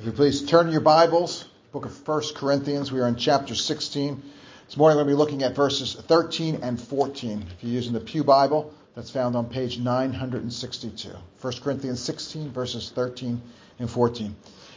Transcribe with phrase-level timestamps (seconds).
[0.00, 4.22] If you please turn your Bibles, book of 1 Corinthians, we are in chapter 16.
[4.64, 7.44] This morning we're going to be looking at verses 13 and 14.
[7.58, 11.10] If you're using the Pew Bible, that's found on page 962.
[11.42, 13.42] 1 Corinthians 16, verses 13
[13.78, 14.34] and 14.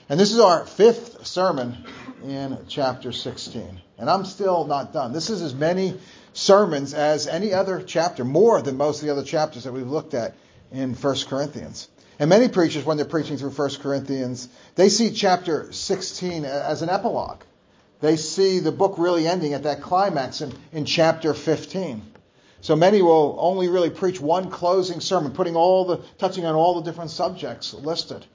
[0.10, 1.86] And this is our fifth sermon
[2.26, 3.80] in chapter 16.
[4.00, 5.14] And I'm still not done.
[5.14, 5.98] This is as many
[6.34, 10.16] sermons as any other chapter, more than most of the other chapters that we've looked
[10.16, 10.36] at
[10.74, 11.88] in 1 Corinthians.
[12.20, 16.90] And many preachers, when they're preaching through 1 Corinthians, they see chapter 16 as an
[16.90, 17.42] epilogue.
[18.02, 22.02] They see the book really ending at that climax in, in chapter 15.
[22.62, 26.76] So many will only really preach one closing sermon, putting all the, touching on all
[26.76, 28.26] the different subjects listed.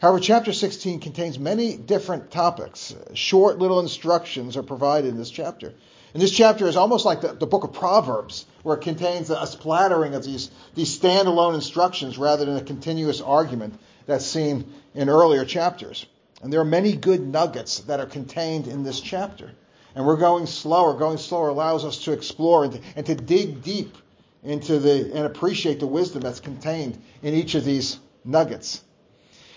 [0.00, 2.94] However, chapter 16 contains many different topics.
[3.14, 5.74] Short little instructions are provided in this chapter.
[6.12, 9.46] And this chapter is almost like the, the book of Proverbs, where it contains a,
[9.46, 15.44] splattering of these, these standalone instructions rather than a continuous argument that's seen in earlier
[15.44, 16.06] chapters.
[16.42, 19.52] And there are many good nuggets that are contained in this chapter.
[19.94, 20.94] And we're going slower.
[20.98, 23.96] Going slower allows us to explore and to, and to dig deep
[24.42, 28.82] into the and appreciate the wisdom that's contained in each of these nuggets.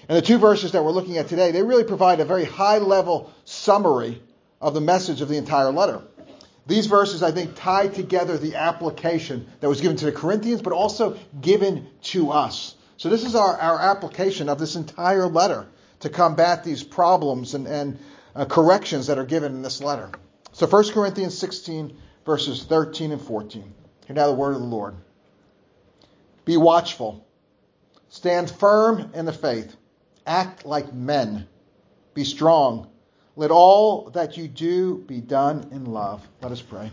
[0.09, 2.79] And the two verses that we're looking at today, they really provide a very high
[2.79, 4.21] level summary
[4.59, 6.01] of the message of the entire letter.
[6.65, 10.71] These verses, I think, tie together the application that was given to the Corinthians, but
[10.73, 12.75] also given to us.
[12.97, 15.67] So this is our, our application of this entire letter
[15.99, 17.99] to combat these problems and, and
[18.35, 20.09] uh, corrections that are given in this letter.
[20.53, 23.73] So 1 Corinthians 16, verses 13 and 14.
[24.05, 24.95] Hear now the word of the Lord.
[26.45, 27.25] Be watchful.
[28.09, 29.75] Stand firm in the faith.
[30.25, 31.47] Act like men.
[32.13, 32.89] Be strong.
[33.35, 36.27] Let all that you do be done in love.
[36.41, 36.91] Let us pray.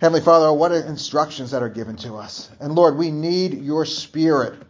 [0.00, 2.50] Heavenly Father, what instructions that are given to us.
[2.60, 4.60] And Lord, we need your spirit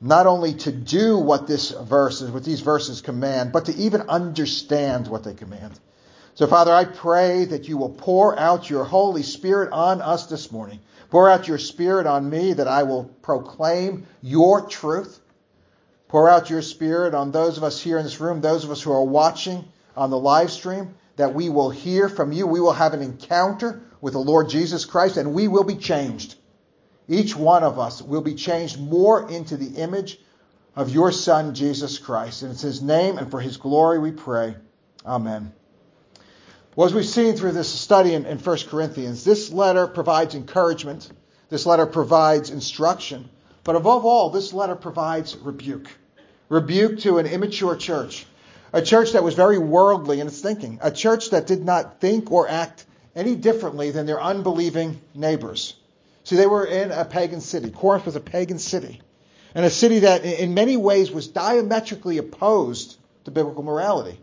[0.00, 5.08] not only to do what this verses, what these verses command, but to even understand
[5.08, 5.78] what they command.
[6.34, 10.52] So Father, I pray that you will pour out your Holy Spirit on us this
[10.52, 10.80] morning.
[11.08, 15.18] Pour out your Spirit on me that I will proclaim your truth.
[16.08, 18.82] Pour out your Spirit on those of us here in this room, those of us
[18.82, 19.64] who are watching
[19.96, 22.46] on the live stream, that we will hear from you.
[22.46, 26.36] We will have an encounter with the Lord Jesus Christ and we will be changed.
[27.08, 30.18] Each one of us will be changed more into the image
[30.74, 32.42] of your Son, Jesus Christ.
[32.42, 34.56] And it's his name and for his glory we pray.
[35.04, 35.52] Amen.
[36.74, 41.10] Well, as we've seen through this study in, in 1 Corinthians, this letter provides encouragement.
[41.48, 43.30] This letter provides instruction.
[43.64, 45.88] But above all, this letter provides rebuke.
[46.50, 48.26] Rebuke to an immature church
[48.72, 52.30] a church that was very worldly in its thinking, a church that did not think
[52.30, 52.84] or act
[53.14, 55.74] any differently than their unbelieving neighbors.
[56.24, 57.70] See, they were in a pagan city.
[57.70, 59.00] Corinth was a pagan city,
[59.54, 64.18] and a city that in many ways was diametrically opposed to biblical morality.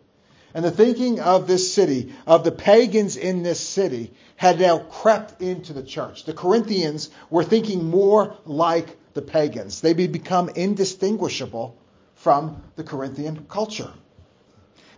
[0.53, 5.41] And the thinking of this city, of the pagans in this city, had now crept
[5.41, 6.25] into the church.
[6.25, 9.81] The Corinthians were thinking more like the pagans.
[9.81, 11.77] They had become indistinguishable
[12.15, 13.91] from the Corinthian culture.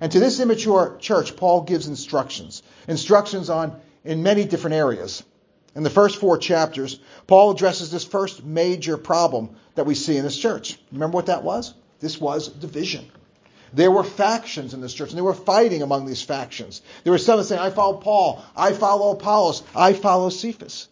[0.02, 2.64] And to this immature church, Paul gives instructions.
[2.88, 5.24] Instructions on in many different areas.
[5.76, 10.24] In the first four chapters, Paul addresses this first major problem that we see in
[10.24, 10.80] this church.
[10.92, 11.74] Remember what that was?
[12.00, 13.10] This was division.
[13.74, 16.82] There were factions in this church, and they were fighting among these factions.
[17.04, 20.88] There were some saying, I follow Paul, I follow Apollos, I follow Cephas.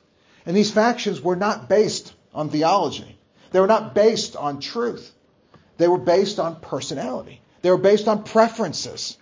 [0.46, 3.18] And these factions were not based on theology.
[3.52, 5.14] They were not based on truth.
[5.78, 7.42] They were based on personality.
[7.64, 9.18] They were based on preferences,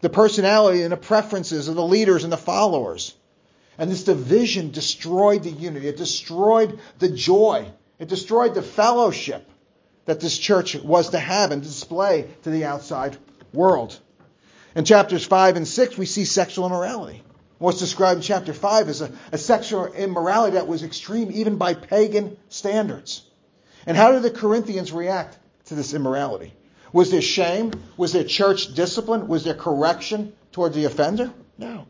[0.00, 3.14] the personality and the preferences of the leaders and the followers.
[3.78, 5.88] And this division destroyed the unity.
[5.88, 7.70] It destroyed the joy.
[8.00, 9.48] It destroyed the fellowship
[10.06, 13.16] that this church was to have and display to the outside
[13.52, 13.98] world.
[14.74, 17.22] In chapters 5 and 6, we see sexual immorality.
[17.58, 21.74] What's described in chapter 5 is a, a sexual immorality that was extreme even by
[21.74, 23.22] pagan standards.
[23.86, 26.52] And how did the Corinthians react to this immorality?
[26.94, 27.72] Was there shame?
[27.96, 29.26] Was there church discipline?
[29.26, 31.32] Was there correction toward the offender?
[31.58, 31.88] No.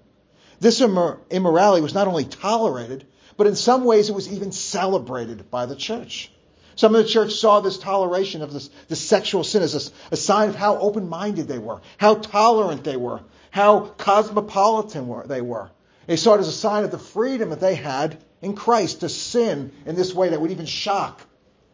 [0.61, 3.07] This immorality was not only tolerated,
[3.37, 6.33] but in some ways it was even celebrated by the church.
[6.75, 10.17] Some of the church saw this toleration of this, this sexual sin as a, a
[10.17, 15.43] sign of how open minded they were, how tolerant they were, how cosmopolitan were, they
[15.43, 15.71] were.
[16.07, 19.11] They saw it as a sign of the freedom that they had in Christ to
[19.11, 21.21] sin in this way that would even shock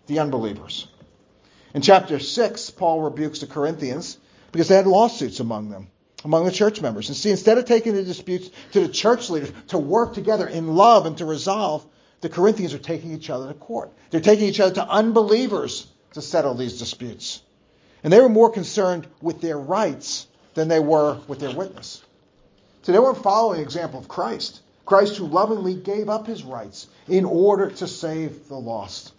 [0.09, 0.89] the unbelievers.
[1.75, 4.19] In chapter 6, Paul rebukes the Corinthians
[4.53, 5.89] because they had lawsuits among them,
[6.25, 7.09] among the church members.
[7.09, 10.75] And see, instead of taking the disputes to the church leaders to work together in
[10.75, 11.87] love and to resolve,
[12.21, 13.93] the Corinthians are taking each other to court.
[14.11, 17.41] They're taking each other to unbelievers to settle these disputes.
[18.03, 22.03] And they were more concerned with their rights than they were with their witness.
[22.83, 24.61] So they weren't following the example of Christ.
[24.87, 29.13] Christ who lovingly gave up his rights in order to save the lost.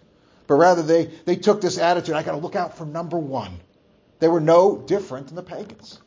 [0.52, 3.58] But rather, they, they took this attitude I got to look out for number one.
[4.18, 5.98] They were no different than the pagans.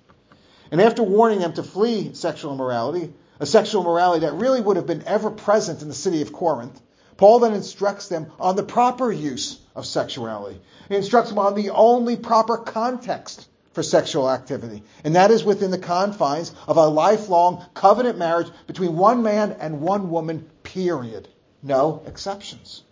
[0.70, 4.86] And after warning them to flee sexual immorality, a sexual immorality that really would have
[4.86, 6.80] been ever present in the city of Corinth,
[7.18, 10.62] Paul then instructs them on the proper use of sexuality.
[10.90, 15.72] He instructs them on the only proper context for sexual activity, and that is within
[15.72, 21.30] the confines of a lifelong covenant marriage between one man and one woman, period.
[21.64, 22.84] No exceptions.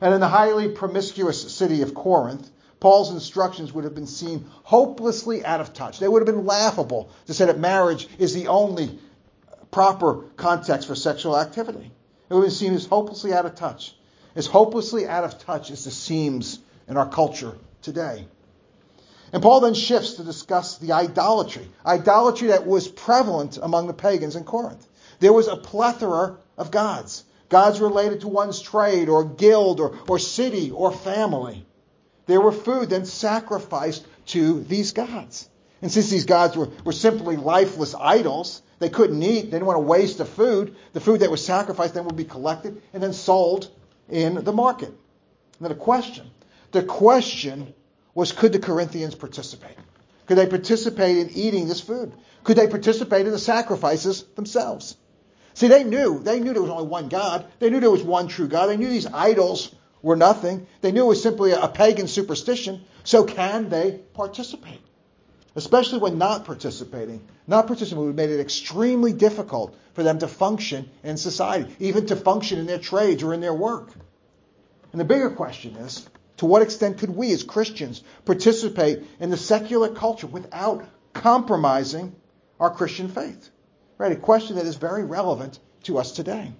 [0.00, 2.50] And in the highly promiscuous city of Corinth,
[2.80, 5.98] Paul's instructions would have been seen hopelessly out of touch.
[5.98, 8.98] They would have been laughable to say that marriage is the only
[9.70, 11.92] proper context for sexual activity.
[12.28, 13.94] It would have been seen as hopelessly out of touch.
[14.34, 16.58] As hopelessly out of touch as it seems
[16.88, 18.26] in our culture today.
[19.32, 24.36] And Paul then shifts to discuss the idolatry, idolatry that was prevalent among the pagans
[24.36, 24.86] in Corinth.
[25.20, 30.18] There was a plethora of gods, gods related to one's trade or guild or, or
[30.18, 31.66] city or family.
[32.26, 35.48] There were food then sacrificed to these gods.
[35.82, 39.76] And since these gods were, were simply lifeless idols, they couldn't eat, they didn't want
[39.76, 40.76] to waste the food.
[40.92, 43.70] The food that was sacrificed then would be collected and then sold
[44.08, 44.92] in the market.
[45.58, 46.30] Now the question,
[46.72, 47.74] the question
[48.14, 49.76] was could the Corinthians participate?
[50.26, 52.12] Could they participate in eating this food?
[52.44, 54.96] Could they participate in the sacrifices themselves?
[55.60, 56.20] See, they knew.
[56.20, 57.44] They knew there was only one God.
[57.58, 58.68] They knew there was one true God.
[58.68, 60.66] They knew these idols were nothing.
[60.80, 62.80] They knew it was simply a pagan superstition.
[63.04, 64.80] So can they participate?
[65.54, 67.20] Especially when not participating.
[67.46, 72.06] Not participating would have made it extremely difficult for them to function in society, even
[72.06, 73.90] to function in their trades or in their work.
[74.92, 76.08] And the bigger question is,
[76.38, 82.16] to what extent could we as Christians participate in the secular culture without compromising
[82.58, 83.50] our Christian faith?
[84.00, 84.12] Right?
[84.12, 86.54] A question that is very relevant to us today.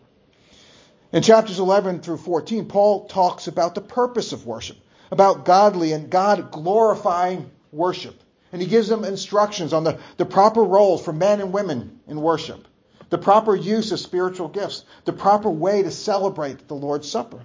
[1.11, 4.77] In chapters 11 through 14, Paul talks about the purpose of worship,
[5.11, 8.21] about godly and God glorifying worship.
[8.53, 12.21] And he gives them instructions on the, the proper roles for men and women in
[12.21, 12.69] worship,
[13.09, 17.41] the proper use of spiritual gifts, the proper way to celebrate the Lord's Supper.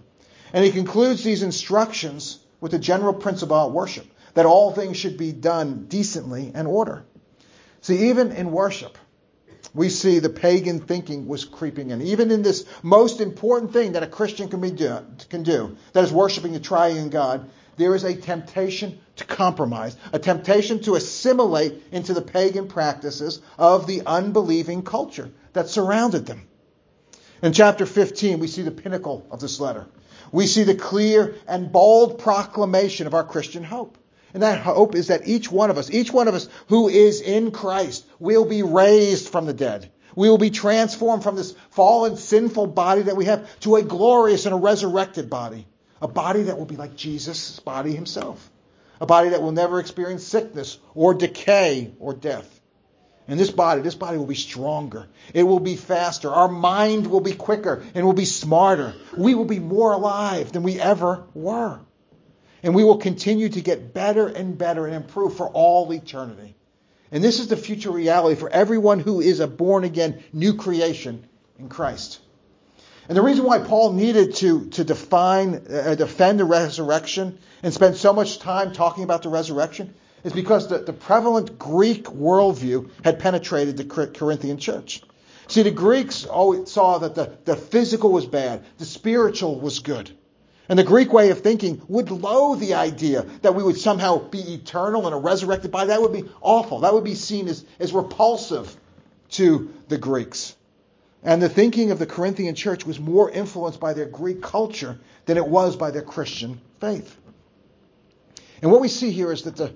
[0.51, 5.17] And he concludes these instructions with a general principle of worship that all things should
[5.17, 7.05] be done decently and order.
[7.79, 8.97] See, even in worship,
[9.73, 12.01] we see the pagan thinking was creeping in.
[12.01, 16.11] Even in this most important thing that a Christian can, do, can do, that is
[16.11, 22.13] worshiping the triune God, there is a temptation to compromise, a temptation to assimilate into
[22.13, 26.47] the pagan practices of the unbelieving culture that surrounded them.
[27.41, 29.87] In chapter 15, we see the pinnacle of this letter.
[30.31, 33.97] We see the clear and bold proclamation of our Christian hope.
[34.35, 37.21] And that hope is that each one of us, each one of us who is
[37.21, 39.89] in Christ, will be raised from the dead.
[40.13, 44.45] We will be transformed from this fallen, sinful body that we have to a glorious
[44.45, 45.65] and a resurrected body.
[46.01, 48.51] A body that will be like Jesus' body himself.
[48.99, 52.59] A body that will never experience sickness or decay or death.
[53.29, 55.07] And this body, this body will be stronger.
[55.33, 56.29] It will be faster.
[56.29, 58.95] Our mind will be quicker and will be smarter.
[59.15, 61.79] We will be more alive than we ever were.
[62.65, 66.55] And we will continue to get better and better and improve for all eternity.
[67.11, 71.27] And this is the future reality for everyone who is a born again new creation
[71.59, 72.19] in Christ.
[73.07, 77.97] And the reason why Paul needed to, to define, uh, defend the resurrection and spend
[77.97, 79.93] so much time talking about the resurrection
[80.23, 85.03] is because the, the prevalent Greek worldview had penetrated the Corinthian church.
[85.49, 90.09] See, the Greeks always saw that the, the physical was bad, the spiritual was good.
[90.67, 94.41] And the Greek way of thinking would loathe the idea that we would somehow be
[94.53, 95.89] eternal in a resurrected body.
[95.89, 96.79] That would be awful.
[96.79, 98.75] That would be seen as, as repulsive
[99.31, 100.55] to the Greeks.
[101.23, 105.37] And the thinking of the Corinthian church was more influenced by their Greek culture than
[105.37, 107.15] it was by their Christian faith.
[108.61, 109.73] And what we see here is that the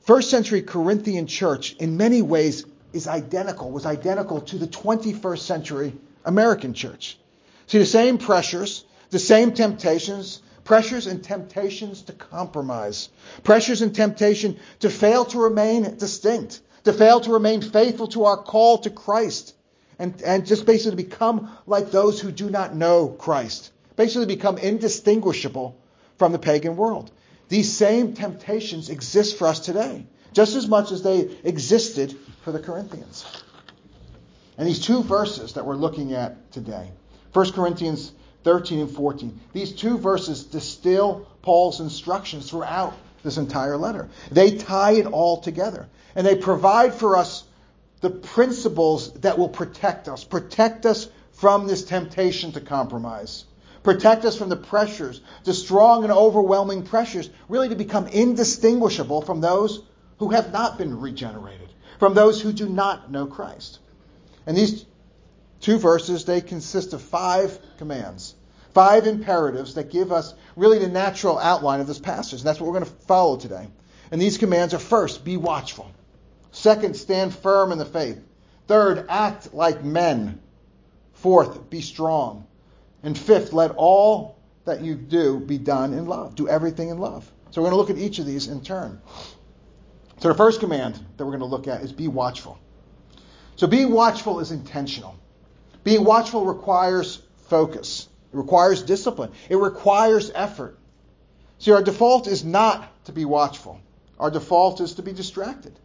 [0.00, 5.92] first century Corinthian church, in many ways, is identical, was identical to the 21st century
[6.24, 7.18] American church.
[7.66, 13.08] See, the same pressures, the same temptations, pressures and temptations to compromise,
[13.42, 18.36] pressures and temptation to fail to remain distinct, to fail to remain faithful to our
[18.36, 19.54] call to Christ,
[19.98, 25.76] and, and just basically become like those who do not know Christ, basically become indistinguishable
[26.18, 27.10] from the pagan world.
[27.48, 32.58] These same temptations exist for us today, just as much as they existed for the
[32.58, 33.24] Corinthians.
[34.58, 36.90] And these two verses that we're looking at today,
[37.32, 38.12] 1 Corinthians
[38.44, 39.40] 13 and 14.
[39.52, 44.08] These two verses distill Paul's instructions throughout this entire letter.
[44.30, 45.88] They tie it all together.
[46.14, 47.44] And they provide for us
[48.00, 53.44] the principles that will protect us, protect us from this temptation to compromise,
[53.82, 59.40] protect us from the pressures, the strong and overwhelming pressures, really to become indistinguishable from
[59.40, 59.82] those
[60.18, 61.68] who have not been regenerated,
[61.98, 63.78] from those who do not know Christ.
[64.46, 64.84] And these
[65.60, 68.34] two verses, they consist of five commands,
[68.74, 72.40] five imperatives that give us really the natural outline of this passage.
[72.40, 73.68] And that's what we're going to follow today.
[74.10, 75.90] And these commands are first, be watchful.
[76.50, 78.20] Second, stand firm in the faith.
[78.66, 80.40] Third, act like men.
[81.14, 82.46] Fourth, be strong.
[83.02, 86.34] And fifth, let all that you do be done in love.
[86.34, 87.30] Do everything in love.
[87.50, 89.00] So we're going to look at each of these in turn.
[90.20, 92.58] So the first command that we're going to look at is be watchful.
[93.56, 95.16] So being watchful is intentional.
[95.84, 98.08] Being watchful requires focus.
[98.32, 99.32] It requires discipline.
[99.48, 100.78] It requires effort.
[101.58, 103.80] See, our default is not to be watchful.
[104.18, 105.78] Our default is to be distracted.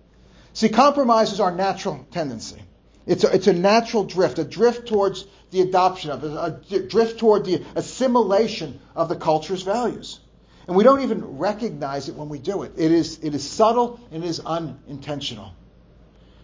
[0.54, 2.62] See, compromise is our natural tendency.
[3.06, 7.20] It's a, it's a natural drift, a drift towards the adoption of, a, a drift
[7.20, 10.20] toward the assimilation of the culture's values.
[10.68, 12.74] And we don't even recognize it when we do it.
[12.78, 15.54] It is, it is subtle and it is unintentional.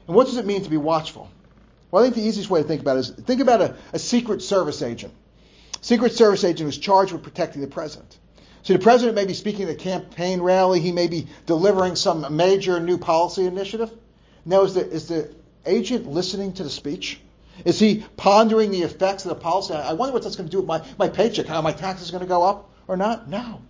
[0.08, 1.30] And what does it mean to be watchful?
[1.92, 4.00] Well, I think the easiest way to think about it is think about a, a
[4.00, 5.14] Secret Service agent.
[5.82, 8.18] Secret Service agent who's charged with protecting the president.
[8.64, 10.80] See, the president may be speaking at a campaign rally.
[10.82, 13.92] He may be delivering some major new policy initiative.
[14.46, 15.34] Now, is the, is the
[15.66, 17.20] agent listening to the speech?
[17.66, 19.74] Is he pondering the effects of the policy?
[19.74, 22.12] I wonder what that's going to do with my, my paycheck, how my taxes are
[22.12, 23.30] going to go up or not?
[23.30, 23.62] No.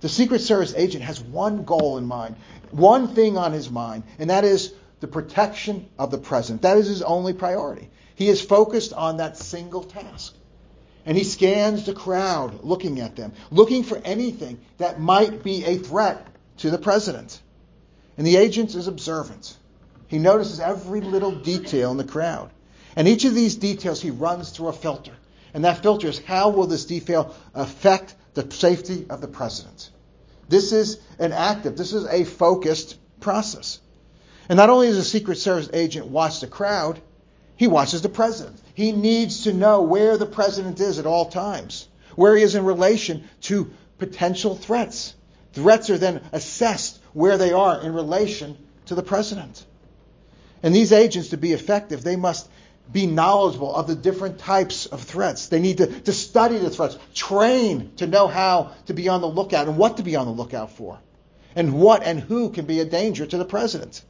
[0.00, 2.36] The Secret Service agent has one goal in mind,
[2.70, 6.62] one thing on his mind, and that is the protection of the president.
[6.62, 7.90] That is his only priority.
[8.14, 10.34] He is focused on that single task.
[11.04, 15.76] And he scans the crowd, looking at them, looking for anything that might be a
[15.76, 17.38] threat to the president.
[18.16, 19.58] And the agent is observant.
[20.06, 22.50] He notices every little detail in the crowd.
[22.96, 25.12] And each of these details he runs through a filter.
[25.52, 29.90] And that filter is how will this detail affect the safety of the president?
[30.48, 33.80] This is an active, this is a focused process.
[34.48, 37.00] And not only does a Secret Service agent watch the crowd,
[37.56, 38.60] he watches the president.
[38.74, 42.64] He needs to know where the president is at all times, where he is in
[42.64, 45.14] relation to potential threats.
[45.52, 49.64] Threats are then assessed where they are in relation to the president.
[50.62, 52.48] And these agents, to be effective, they must
[52.92, 55.48] be knowledgeable of the different types of threats.
[55.48, 59.28] They need to, to study the threats, train to know how to be on the
[59.28, 60.98] lookout and what to be on the lookout for,
[61.56, 64.02] and what and who can be a danger to the president.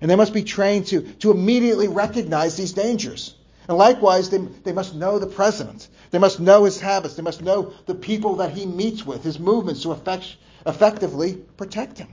[0.00, 3.34] And they must be trained to, to immediately recognize these dangers.
[3.68, 5.88] And likewise, they, they must know the president.
[6.10, 7.14] They must know his habits.
[7.14, 11.98] They must know the people that he meets with, his movements to effect, effectively protect
[11.98, 12.08] him.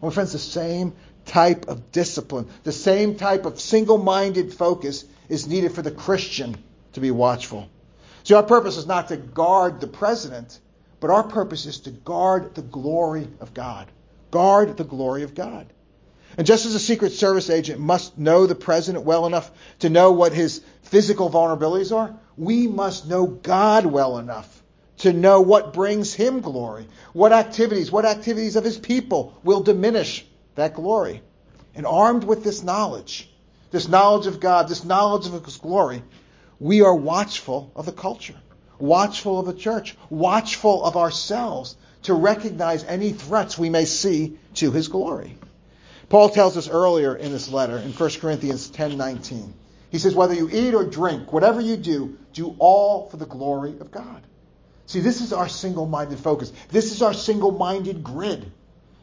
[0.00, 5.46] Well, friends, the same type of discipline, the same type of single minded focus is
[5.46, 6.56] needed for the Christian
[6.94, 7.68] to be watchful.
[8.24, 10.58] See, our purpose is not to guard the president,
[11.00, 13.90] but our purpose is to guard the glory of God.
[14.30, 15.66] Guard the glory of God.
[16.36, 20.12] And just as a Secret Service agent must know the president well enough to know
[20.12, 24.62] what his physical vulnerabilities are, we must know God well enough
[24.98, 30.26] to know what brings him glory, what activities, what activities of his people will diminish
[30.54, 31.22] that glory.
[31.74, 33.30] And armed with this knowledge,
[33.70, 36.02] this knowledge of God, this knowledge of his glory,
[36.58, 38.34] we are watchful of the culture,
[38.78, 44.72] watchful of the church, watchful of ourselves to recognize any threats we may see to
[44.72, 45.36] his glory.
[46.08, 49.52] Paul tells us earlier in this letter in 1 Corinthians 10:19.
[49.90, 53.74] He says whether you eat or drink, whatever you do, do all for the glory
[53.80, 54.22] of God.
[54.86, 56.52] See, this is our single-minded focus.
[56.70, 58.50] This is our single-minded grid.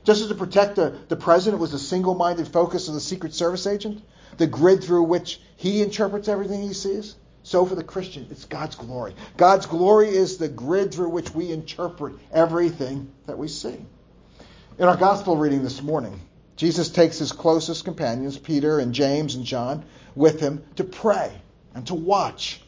[0.04, 3.68] Just as to protect the, the president was the single-minded focus of the Secret Service
[3.68, 4.02] agent,
[4.38, 8.76] the grid through which he interprets everything he sees, so for the Christian, it's God's
[8.76, 9.16] glory.
[9.38, 13.78] God's glory is the grid through which we interpret everything that we see.
[14.80, 16.20] In our gospel reading this morning,
[16.56, 19.84] Jesus takes his closest companions, Peter and James and John,
[20.16, 21.32] with him to pray
[21.74, 22.62] and to watch.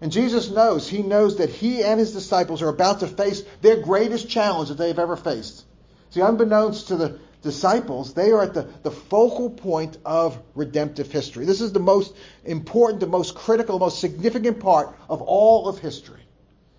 [0.00, 3.76] And Jesus knows, he knows that he and his disciples are about to face their
[3.76, 5.64] greatest challenge that they've ever faced.
[6.10, 11.44] See, unbeknownst to the disciples, they are at the, the focal point of redemptive history.
[11.44, 12.14] This is the most
[12.44, 16.20] important, the most critical, the most significant part of all of history.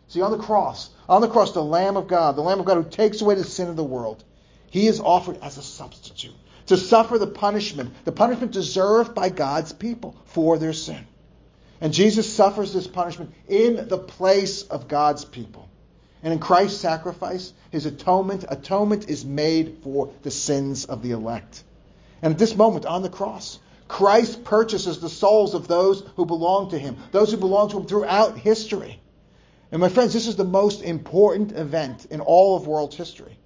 [0.08, 2.84] See, on the cross, on the cross, the Lamb of God, the Lamb of God
[2.84, 4.24] who takes away the sin of the world,
[4.70, 6.36] he is offered as a substitute
[6.68, 11.06] to suffer the punishment, the punishment deserved by God's people for their sin.
[11.80, 15.70] And Jesus suffers this punishment in the place of God's people.
[16.24, 21.64] And in Christ's sacrifice, his atonement, atonement is made for the sins of the elect.
[22.22, 26.72] And at this moment on the cross, Christ purchases the souls of those who belong
[26.72, 29.00] to him, those who belong to him throughout history.
[29.72, 33.38] And my friends, this is the most important event in all of world history.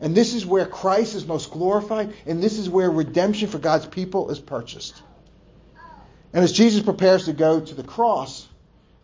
[0.00, 3.86] And this is where Christ is most glorified, and this is where redemption for God's
[3.86, 5.02] people is purchased.
[6.32, 8.46] And as Jesus prepares to go to the cross,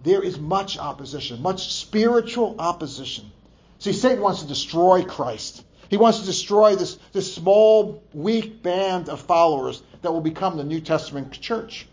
[0.03, 3.31] there is much opposition, much spiritual opposition.
[3.79, 5.65] See, Satan wants to destroy Christ.
[5.89, 10.65] He wants to destroy this, this small, weak band of followers that will become the
[10.65, 11.87] New Testament church.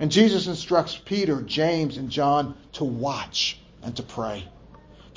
[0.00, 4.44] And Jesus instructs Peter, James, and John to watch and to pray.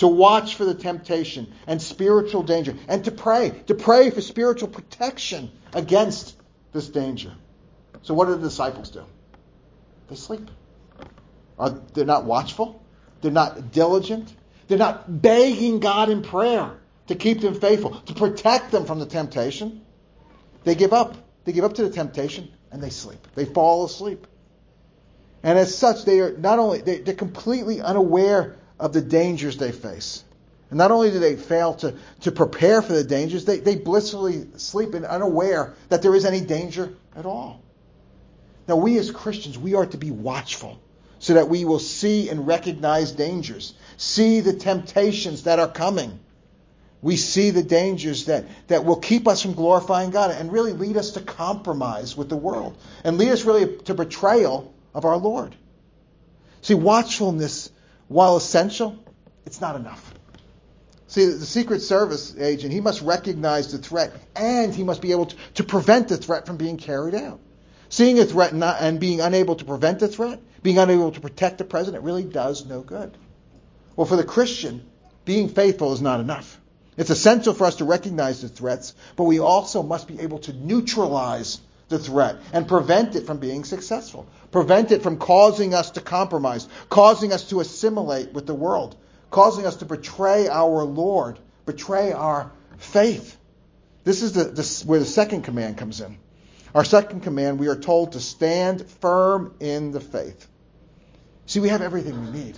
[0.01, 4.67] To watch for the temptation and spiritual danger, and to pray, to pray for spiritual
[4.67, 6.35] protection against
[6.73, 7.31] this danger.
[8.01, 9.03] So, what do the disciples do?
[10.09, 10.49] They sleep.
[11.59, 12.83] Are, they're not watchful.
[13.21, 14.33] They're not diligent.
[14.67, 16.71] They're not begging God in prayer
[17.05, 19.85] to keep them faithful, to protect them from the temptation.
[20.63, 21.15] They give up.
[21.45, 23.27] They give up to the temptation and they sleep.
[23.35, 24.25] They fall asleep.
[25.43, 29.71] And as such, they are not only they, are completely unaware of the dangers they
[29.71, 30.23] face.
[30.69, 34.47] And not only do they fail to, to prepare for the dangers, they, they blissfully
[34.57, 37.61] sleep and unaware that there is any danger at all.
[38.67, 40.81] Now, we as Christians, we are to be watchful
[41.19, 46.19] so that we will see and recognize dangers, see the temptations that are coming.
[47.03, 50.97] We see the dangers that, that will keep us from glorifying God and really lead
[50.97, 55.55] us to compromise with the world and lead us really to betrayal of our Lord.
[56.61, 57.71] See, watchfulness,
[58.11, 58.97] while essential,
[59.45, 60.13] it's not enough.
[61.07, 65.27] See, the Secret Service agent, he must recognize the threat and he must be able
[65.27, 67.39] to, to prevent the threat from being carried out.
[67.87, 71.57] Seeing a threat not, and being unable to prevent the threat, being unable to protect
[71.57, 73.17] the president, really does no good.
[73.95, 74.85] Well, for the Christian,
[75.23, 76.59] being faithful is not enough.
[76.97, 80.53] It's essential for us to recognize the threats, but we also must be able to
[80.53, 81.59] neutralize
[81.91, 86.67] the threat and prevent it from being successful, prevent it from causing us to compromise,
[86.89, 88.95] causing us to assimilate with the world,
[89.29, 93.37] causing us to betray our Lord, betray our faith.
[94.03, 96.17] This is the, the, where the second command comes in.
[96.73, 100.47] Our second command, we are told to stand firm in the faith.
[101.45, 102.57] See, we have everything we need.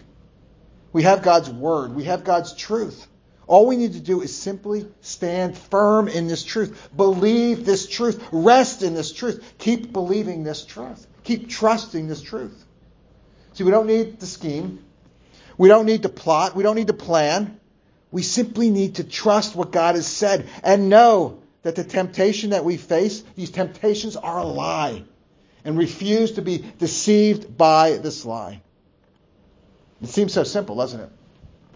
[0.93, 3.07] We have God's word, we have God's truth.
[3.47, 6.89] All we need to do is simply stand firm in this truth.
[6.95, 8.25] Believe this truth.
[8.31, 9.53] Rest in this truth.
[9.57, 11.05] Keep believing this truth.
[11.23, 12.63] Keep trusting this truth.
[13.53, 14.83] See, we don't need the scheme.
[15.57, 16.55] We don't need to plot.
[16.55, 17.59] We don't need to plan.
[18.11, 22.63] We simply need to trust what God has said and know that the temptation that
[22.63, 25.03] we face, these temptations are a lie,
[25.65, 28.61] and refuse to be deceived by this lie.
[30.01, 31.09] It seems so simple, doesn't it?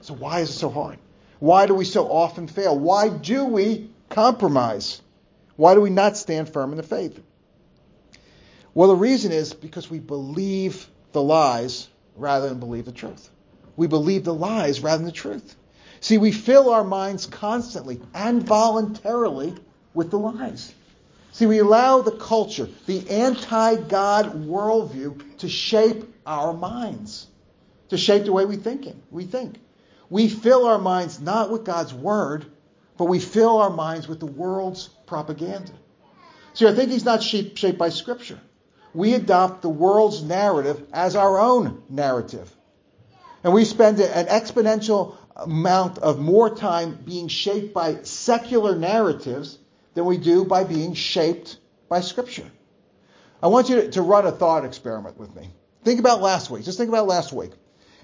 [0.02, 1.00] So why is it so hard?
[1.40, 2.78] Why do we so often fail?
[2.78, 5.02] Why do we compromise?
[5.56, 7.20] Why do we not stand firm in the faith?
[8.74, 13.30] Well, the reason is because we believe the lies rather than believe the truth.
[13.76, 15.56] We believe the lies rather than the truth.
[16.00, 19.56] See, we fill our minds constantly and voluntarily
[19.94, 20.74] with the lies.
[21.32, 27.28] See, we allow the culture, the anti God worldview, to shape our minds,
[27.90, 29.56] to shape the way we thinking, we think.
[30.10, 32.46] We fill our minds not with God's word,
[32.98, 35.74] but we fill our minds with the world's propaganda.
[36.54, 38.40] See, our thinking's not shaped by Scripture.
[38.94, 42.52] We adopt the world's narrative as our own narrative.
[43.44, 49.60] And we spend an exponential amount of more time being shaped by secular narratives
[49.94, 51.58] than we do by being shaped
[51.90, 52.50] by Scripture.
[53.42, 55.50] I want you to, run a thought experiment with me.
[55.84, 56.64] Think about last week.
[56.64, 57.52] Just think about last week.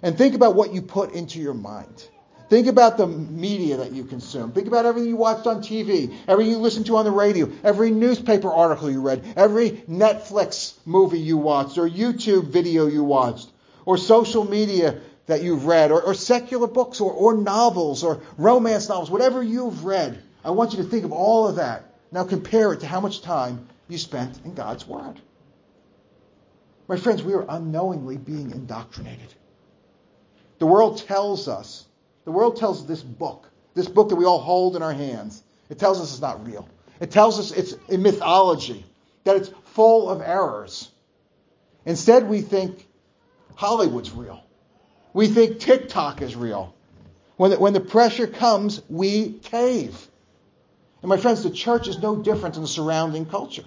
[0.04, 2.10] And think about what you put into your mind.
[2.50, 4.52] Think about the media that you consume.
[4.52, 7.89] Think about everything you watched on TV, everything you listened to on the radio, every
[7.89, 13.50] newspaper article you read, every Netflix movie you watched, or YouTube video you watched,
[13.86, 18.89] or social media that you've read, or, or secular books, or, or novels, or romance
[18.89, 20.22] novels, whatever you've read.
[20.44, 21.96] I want you to think of all of that.
[22.12, 25.20] Now compare it to how much time you spent in God's Word.
[26.89, 29.34] My friends, we are unknowingly being indoctrinated.
[30.60, 31.86] The world tells us,
[32.26, 35.80] the world tells this book, this book that we all hold in our hands, it
[35.80, 36.68] tells us it's not real.
[37.00, 38.86] It tells us it's a mythology,
[39.24, 40.89] that it's full of errors.
[41.86, 42.88] Instead, we think
[43.56, 44.44] Hollywood's real.
[45.13, 46.74] We think TikTok is real.
[47.38, 50.08] When the, when the pressure comes, we cave.
[51.02, 53.66] And my friends, the church is no different than the surrounding culture.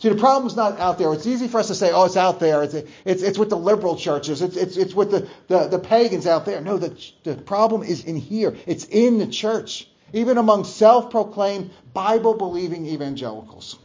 [0.00, 1.12] See, the problem's not out there.
[1.12, 2.62] It's easy for us to say, oh, it's out there.
[2.62, 4.40] It's, it's, it's with the liberal churches.
[4.40, 6.62] It's, it's, it's with the, the, the pagans out there.
[6.62, 8.56] No, the, the problem is in here.
[8.66, 13.78] It's in the church, even among self proclaimed Bible believing evangelicals.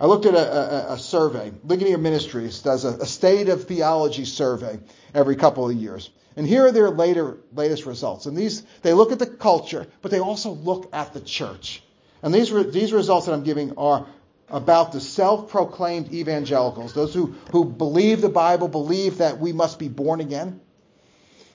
[0.00, 1.52] I looked at a, a, a survey.
[1.64, 4.80] Ligonier Ministries does a, a, state of theology survey
[5.12, 6.08] every couple of years.
[6.34, 8.24] And here are their later, latest results.
[8.24, 11.82] And these, they look at the culture, but they also look at the church.
[12.22, 14.06] And these, these results that I'm giving are
[14.48, 19.88] about the self-proclaimed evangelicals, those who, who believe the Bible, believe that we must be
[19.88, 20.60] born again.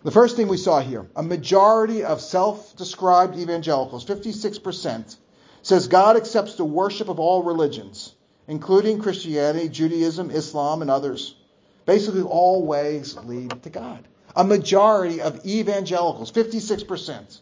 [0.03, 5.15] The first thing we saw here, a majority of self-described evangelicals, 56%,
[5.61, 8.15] says God accepts the worship of all religions
[8.49, 11.35] including Christianity, Judaism, Islam, and others.
[11.85, 14.07] Basically, all ways lead to God.
[14.35, 17.39] A majority of evangelicals, 56%.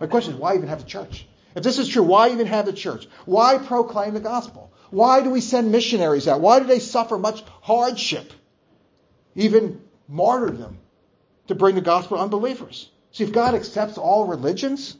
[0.00, 1.26] My question is, why even have a church?
[1.54, 3.06] If this is true, why even have the church?
[3.24, 4.72] Why proclaim the gospel?
[4.90, 6.40] Why do we send missionaries out?
[6.40, 8.32] Why do they suffer much hardship,
[9.34, 10.78] even martyrdom,
[11.48, 12.90] to bring the gospel to unbelievers?
[13.12, 14.96] See, if God accepts all religions,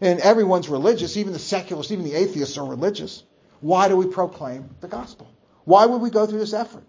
[0.00, 3.22] and everyone's religious, even the secularists, even the atheists are religious,
[3.60, 5.28] why do we proclaim the gospel?
[5.64, 6.84] Why would we go through this effort?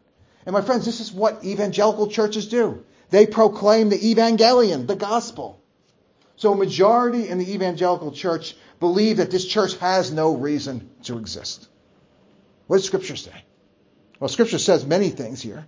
[0.45, 2.84] And my friends, this is what evangelical churches do.
[3.10, 5.62] They proclaim the evangelion, the gospel.
[6.36, 11.17] So a majority in the evangelical church believe that this church has no reason to
[11.17, 11.67] exist.
[12.67, 13.43] What does Scripture say?
[14.19, 15.65] Well, Scripture says many things here,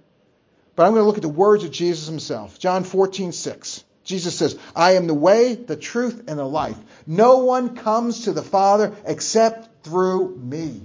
[0.75, 2.59] but I'm going to look at the words of Jesus himself.
[2.59, 3.83] John 14, 6.
[4.03, 6.77] Jesus says, I am the way, the truth, and the life.
[7.05, 10.81] No one comes to the Father except through me.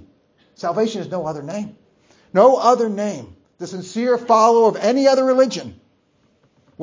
[0.55, 1.77] Salvation is no other name.
[2.33, 3.35] No other name.
[3.59, 5.79] The sincere follower of any other religion,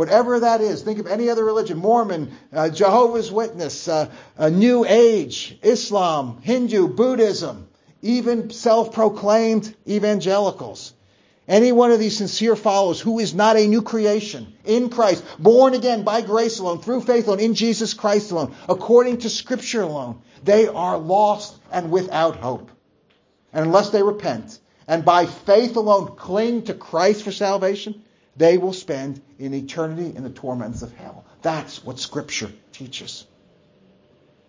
[0.01, 4.09] whatever that is, think of any other religion Mormon, uh, Jehovah's Witness, uh,
[4.51, 7.69] New Age, Islam, Hindu, Buddhism,
[8.01, 10.95] even self proclaimed evangelicals.
[11.47, 15.75] Any one of these sincere followers who is not a new creation in Christ, born
[15.75, 20.23] again by grace alone, through faith alone, in Jesus Christ alone, according to Scripture alone,
[20.43, 22.71] they are lost and without hope.
[23.53, 28.03] And unless they repent and by faith alone cling to Christ for salvation,
[28.37, 31.25] they will spend in eternity in the torments of hell.
[31.43, 33.27] That's what Scripture teaches.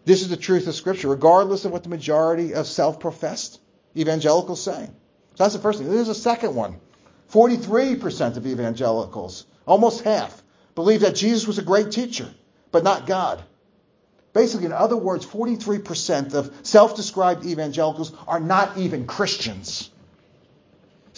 [0.05, 3.59] This is the truth of Scripture, regardless of what the majority of self professed
[3.95, 4.89] evangelicals say.
[5.35, 5.89] So that's the first thing.
[5.89, 6.79] There's a second one.
[7.31, 10.43] 43% of evangelicals, almost half,
[10.75, 12.29] believe that Jesus was a great teacher,
[12.71, 13.41] but not God.
[14.33, 19.90] Basically, in other words, 43% of self described evangelicals are not even Christians.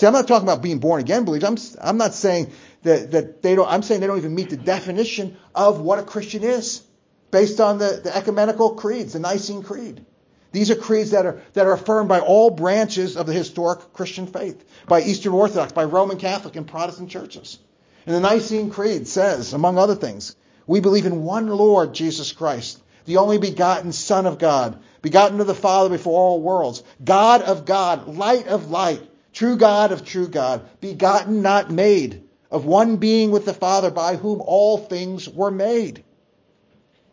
[0.03, 1.77] See, I'm not talking about being born again believers.
[1.79, 4.57] I'm, I'm not saying that, that they don't, I'm saying they don't even meet the
[4.57, 6.83] definition of what a Christian is
[7.31, 10.05] based on the, the ecumenical creeds, the Nicene Creed.
[10.51, 14.27] These are creeds that are, that are affirmed by all branches of the historic Christian
[14.27, 17.59] faith, by Eastern Orthodox, by Roman Catholic, and Protestant churches.
[18.05, 20.35] And the Nicene Creed says, among other things,
[20.67, 25.47] we believe in one Lord, Jesus Christ, the only begotten Son of God, begotten of
[25.47, 29.01] the Father before all worlds, God of God, light of light,
[29.33, 34.15] true God of true God, begotten, not made, of one being with the Father, by
[34.15, 36.03] whom all things were made.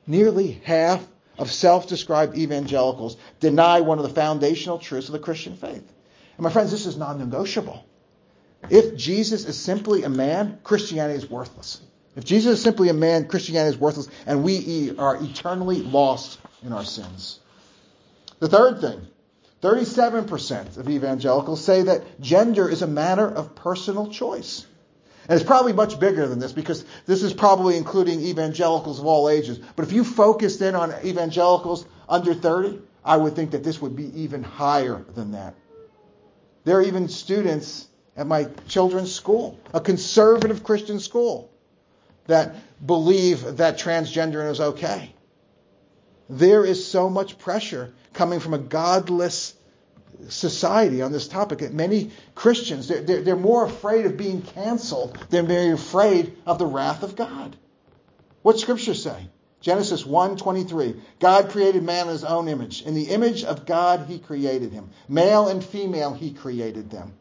[0.06, 1.04] Nearly half
[1.38, 5.92] of self described evangelicals deny one of the foundational truths of the Christian faith.
[6.36, 7.84] And my friends, this is non negotiable.
[8.68, 11.80] If Jesus is simply a man, Christianity is worthless.
[12.16, 16.72] If Jesus is simply a man, Christianity is worthless, and we are eternally lost in
[16.72, 17.40] our sins.
[18.40, 19.06] The third thing
[19.62, 24.66] 37% of evangelicals say that gender is a matter of personal choice.
[25.28, 29.28] And it's probably much bigger than this because this is probably including evangelicals of all
[29.28, 29.60] ages.
[29.76, 33.94] But if you focused in on evangelicals under 30, I would think that this would
[33.94, 35.54] be even higher than that.
[36.64, 41.50] There are even students at my children's school, a conservative Christian school,
[42.26, 45.14] that believe that transgender is okay.
[46.30, 49.54] There is so much pressure coming from a godless
[50.28, 55.48] society on this topic many Christians, they're, they're, they're more afraid of being canceled than
[55.48, 57.56] they're afraid of the wrath of God.
[58.42, 59.28] What Scripture say?
[59.60, 61.00] Genesis 1:23.
[61.18, 62.82] God created man in his own image.
[62.82, 64.90] In the image of God he created him.
[65.08, 67.12] Male and female he created them.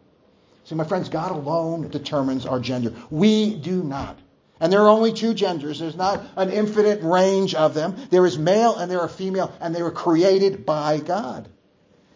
[0.64, 2.94] See, my friends, God alone determines our gender.
[3.10, 4.20] We do not.
[4.60, 5.80] And there are only two genders.
[5.80, 7.96] There's not an infinite range of them.
[8.10, 11.48] There is male and there are female, and they were created by God.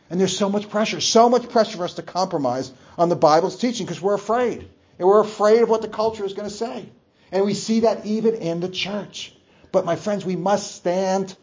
[0.09, 3.57] And there's so much pressure, so much pressure for us to compromise on the Bible's
[3.57, 4.67] teaching because we're afraid.
[4.99, 6.89] And we're afraid of what the culture is going to say.
[7.31, 9.33] And we see that even in the church.
[9.71, 11.35] But my friends, we must stand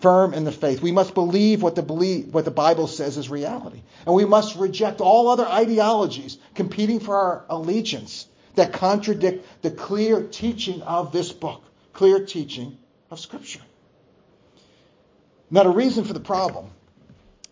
[0.00, 0.82] firm in the faith.
[0.82, 1.82] We must believe what the,
[2.30, 3.82] what the Bible says is reality.
[4.04, 10.22] And we must reject all other ideologies competing for our allegiance that contradict the clear
[10.22, 11.62] teaching of this book,
[11.92, 12.78] clear teaching
[13.10, 13.60] of Scripture.
[15.50, 16.70] Now, the reason for the problem,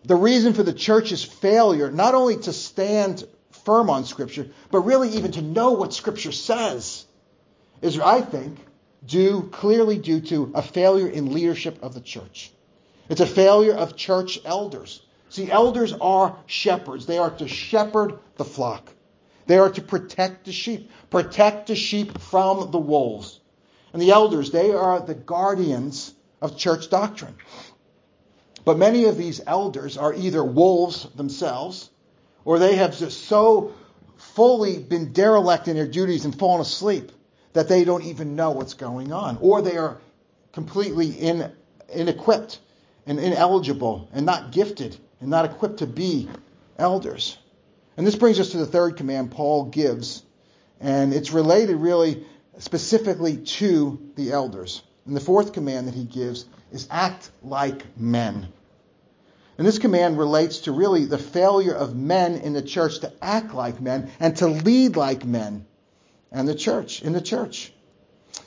[0.03, 3.23] the reason for the church's failure, not only to stand
[3.63, 7.05] firm on Scripture, but really even to know what Scripture says,
[7.81, 8.57] is, I think,
[9.05, 12.51] due clearly due to a failure in leadership of the church.
[13.09, 15.01] It's a failure of church elders.
[15.29, 17.05] See, elders are shepherds.
[17.05, 18.92] They are to shepherd the flock.
[19.45, 23.39] They are to protect the sheep, protect the sheep from the wolves.
[23.91, 27.35] And the elders, they are the guardians of church doctrine.
[28.65, 31.89] But many of these elders are either wolves themselves,
[32.45, 33.73] or they have just so
[34.17, 37.11] fully been derelict in their duties and fallen asleep
[37.53, 39.99] that they don't even know what's going on, or they are
[40.53, 41.51] completely in,
[41.93, 42.59] inequipped
[43.05, 46.29] and ineligible and not gifted and not equipped to be
[46.77, 47.37] elders.
[47.95, 50.23] And this brings us to the third command Paul gives,
[50.79, 52.25] and it's related really
[52.57, 54.81] specifically to the elders.
[55.05, 58.47] And the fourth command that he gives is act like men.
[59.57, 63.53] And this command relates to really the failure of men in the church to act
[63.53, 65.65] like men and to lead like men
[66.31, 67.71] and the church, in the church.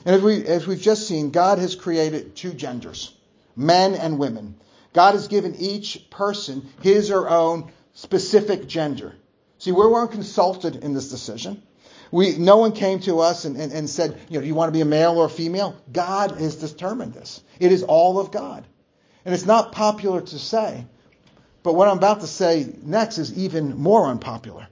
[0.05, 3.13] And as, we, as we've just seen, God has created two genders,
[3.55, 4.55] men and women.
[4.91, 9.15] God has given each person his or own specific gender.
[9.59, 11.63] See, we weren't consulted in this decision.
[12.11, 14.69] We, no one came to us and, and, and said, you know, do you want
[14.69, 15.75] to be a male or a female?
[15.91, 17.41] God has determined this.
[17.59, 18.65] It is all of God.
[19.25, 20.85] And it's not popular to say,
[21.63, 24.67] but what I'm about to say next is even more unpopular.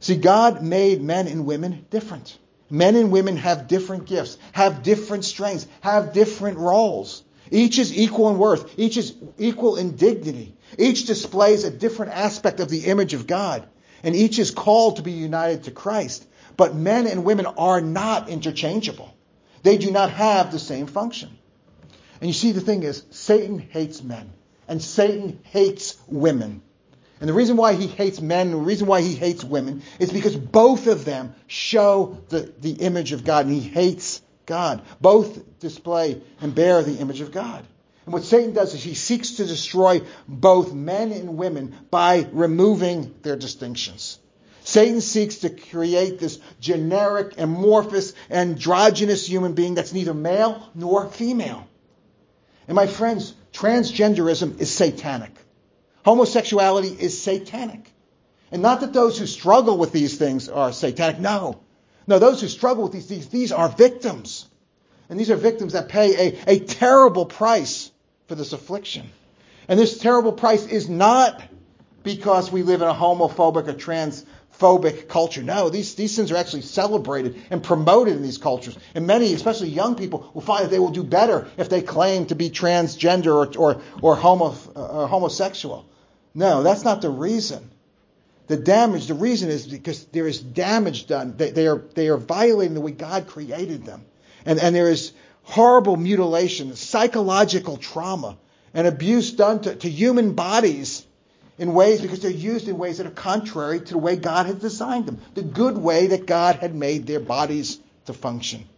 [0.00, 2.36] See, God made men and women different.
[2.68, 7.22] Men and women have different gifts, have different strengths, have different roles.
[7.50, 8.78] Each is equal in worth.
[8.78, 10.56] Each is equal in dignity.
[10.78, 13.66] Each displays a different aspect of the image of God.
[14.04, 16.24] And each is called to be united to Christ.
[16.56, 19.12] But men and women are not interchangeable.
[19.64, 21.36] They do not have the same function.
[22.20, 24.30] And you see, the thing is, Satan hates men,
[24.68, 26.62] and Satan hates women.
[27.20, 30.12] And the reason why he hates men, and the reason why he hates women, is
[30.12, 34.82] because both of them show the, the image of God, and he hates God.
[35.00, 37.64] Both display and bear the image of God.
[38.04, 43.14] And what Satan does is he seeks to destroy both men and women by removing
[43.22, 44.18] their distinctions.
[44.62, 51.66] Satan seeks to create this generic, amorphous, androgynous human being that's neither male nor female.
[52.66, 55.36] And my friends, transgenderism is satanic.
[56.04, 57.90] Homosexuality is satanic.
[58.50, 61.18] And not that those who struggle with these things are satanic.
[61.18, 61.60] No.
[62.06, 64.46] No, those who struggle with these things, these are victims.
[65.08, 67.90] And these are victims that pay a, a terrible price
[68.26, 69.10] for this affliction.
[69.68, 71.42] And this terrible price is not
[72.02, 75.42] because we live in a homophobic or transphobic culture.
[75.42, 78.78] No, these, these sins are actually celebrated and promoted in these cultures.
[78.94, 82.26] And many, especially young people, will find that they will do better if they claim
[82.26, 85.86] to be transgender or, or, or, homo, uh, or homosexual.
[86.34, 87.70] No, that's not the reason.
[88.46, 91.34] The damage, the reason is because there is damage done.
[91.38, 94.04] They, they, are, they are violating the way God created them.
[94.44, 95.12] And, and there is
[95.44, 98.36] horrible mutilation, psychological trauma,
[98.72, 101.06] and abuse done to, to human bodies
[101.58, 104.60] in ways because they're used in ways that are contrary to the way God had
[104.60, 108.68] designed them, the good way that God had made their bodies to function.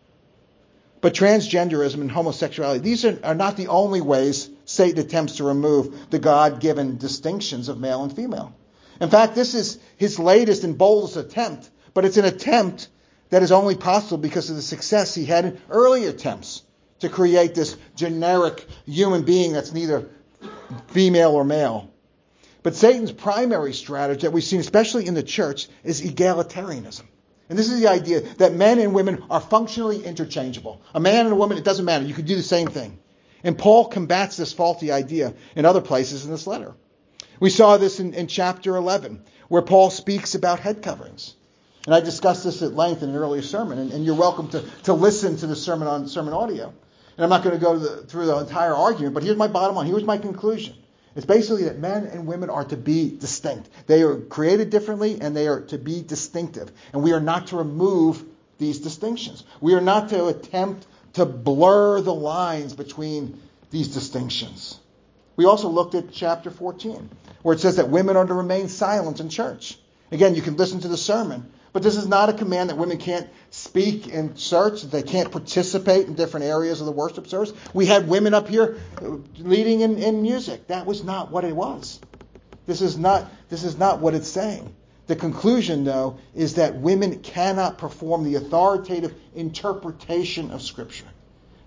[1.00, 6.10] But transgenderism and homosexuality, these are, are not the only ways Satan attempts to remove
[6.10, 8.54] the God given distinctions of male and female.
[9.00, 12.88] In fact, this is his latest and boldest attempt, but it's an attempt
[13.30, 16.62] that is only possible because of the success he had in earlier attempts
[17.00, 20.08] to create this generic human being that's neither
[20.88, 21.90] female or male.
[22.62, 27.04] But Satan's primary strategy that we've seen, especially in the church, is egalitarianism.
[27.48, 30.82] And this is the idea that men and women are functionally interchangeable.
[30.94, 32.04] A man and a woman, it doesn't matter.
[32.04, 32.98] You can do the same thing.
[33.44, 36.74] And Paul combats this faulty idea in other places in this letter.
[37.38, 41.36] We saw this in, in chapter 11, where Paul speaks about head coverings.
[41.86, 44.62] And I discussed this at length in an earlier sermon, and, and you're welcome to,
[44.84, 46.74] to listen to the sermon on sermon audio.
[47.16, 49.76] And I'm not going to go the, through the entire argument, but here's my bottom
[49.76, 49.86] line.
[49.86, 50.74] Here's my conclusion.
[51.14, 53.70] It's basically that men and women are to be distinct.
[53.86, 56.70] They are created differently and they are to be distinctive.
[56.92, 58.22] And we are not to remove
[58.58, 59.42] these distinctions.
[59.62, 64.78] We are not to attempt to blur the lines between these distinctions.
[65.36, 67.08] We also looked at chapter 14,
[67.42, 69.78] where it says that women are to remain silent in church.
[70.12, 72.96] Again, you can listen to the sermon, But this is not a command that women
[72.96, 77.52] can't speak in church, that they can't participate in different areas of the worship service.
[77.74, 78.78] We had women up here
[79.36, 80.68] leading in, in music.
[80.68, 82.00] That was not what it was.
[82.64, 84.74] This is not this is not what it's saying.
[85.06, 91.04] The conclusion, though, is that women cannot perform the authoritative interpretation of Scripture.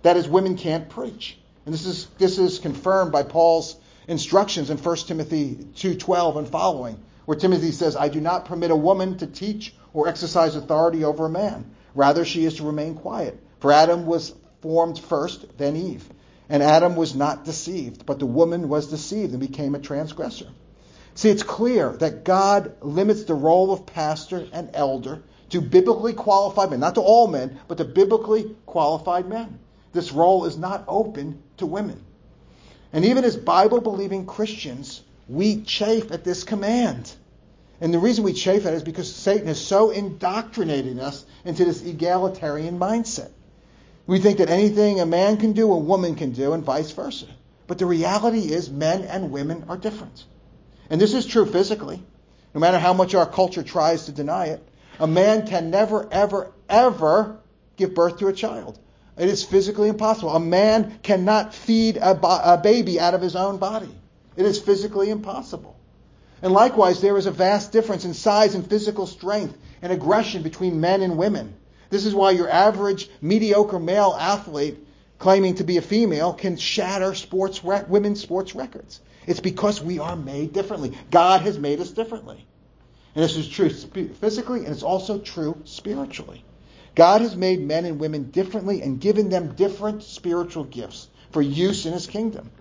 [0.02, 1.38] That is, women can't preach.
[1.66, 3.76] And this is this is confirmed by Paul's
[4.08, 6.98] instructions in 1 Timothy 2:12 and following,
[7.30, 11.28] where Timothy says, "I do not permit a woman to teach or exercise authority over
[11.28, 11.70] a man.
[11.94, 13.40] Rather, she is to remain quiet.
[13.60, 16.10] For Adam was formed first, then Eve.
[16.50, 20.48] And Adam was not deceived, but the woman was deceived and became a transgressor.
[21.14, 26.72] See, it's clear that God limits the role of pastor and elder to biblically qualified
[26.72, 29.60] men, not to all men, but to biblically qualified men.
[29.94, 32.04] This role is not open to women.
[32.92, 37.14] And even as Bible believing Christians, we chafe at this command.
[37.80, 41.64] And the reason we chafe at it is because Satan is so indoctrinating us into
[41.64, 43.30] this egalitarian mindset.
[44.08, 47.28] We think that anything a man can do, a woman can do, and vice versa.
[47.68, 50.26] But the reality is, men and women are different.
[50.90, 52.04] And this is true physically.
[52.56, 54.68] No matter how much our culture tries to deny it,
[55.00, 57.38] a man can never, ever, ever
[57.78, 58.80] give birth to a child.
[59.16, 60.36] It is physically impossible.
[60.36, 63.94] A man cannot feed a, bo- a baby out of his own body.
[64.40, 65.76] It is physically impossible.
[66.42, 70.80] And likewise, there is a vast difference in size and physical strength and aggression between
[70.80, 71.56] men and women.
[71.90, 74.78] This is why your average mediocre male athlete
[75.18, 79.02] claiming to be a female can shatter sports rec- women's sports records.
[79.28, 80.98] It's because we are made differently.
[81.12, 82.48] God has made us differently.
[83.16, 86.46] And this is true physically and it's also true spiritually.
[86.96, 91.86] God has made men and women differently and given them different spiritual gifts for use
[91.86, 92.52] in his kingdom.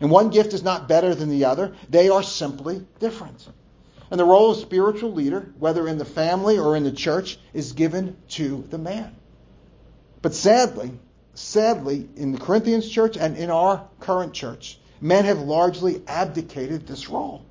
[0.00, 3.48] And one gift is not better than the other, they are simply different.
[4.10, 7.72] And the role of spiritual leader, whether in the family or in the church, is
[7.72, 9.14] given to the man.
[10.22, 10.92] But sadly,
[11.34, 17.08] sadly, in the Corinthians church and in our current church, men have largely abdicated this
[17.08, 17.44] role,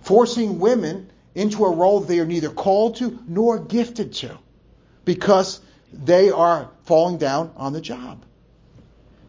[0.00, 4.38] forcing women into a role they are neither called to nor gifted to
[5.04, 5.60] because
[5.92, 8.24] they are falling down on the job.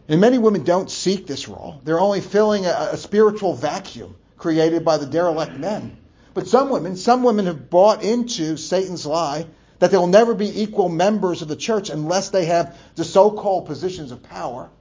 [0.10, 1.80] And many women don't seek this role.
[1.84, 5.98] They're only filling a, a spiritual vacuum created by the derelict men.
[6.34, 9.46] But some women, some women have bought into Satan's lie
[9.78, 14.12] that they'll never be equal members of the church unless they have the so-called positions
[14.12, 14.72] of power,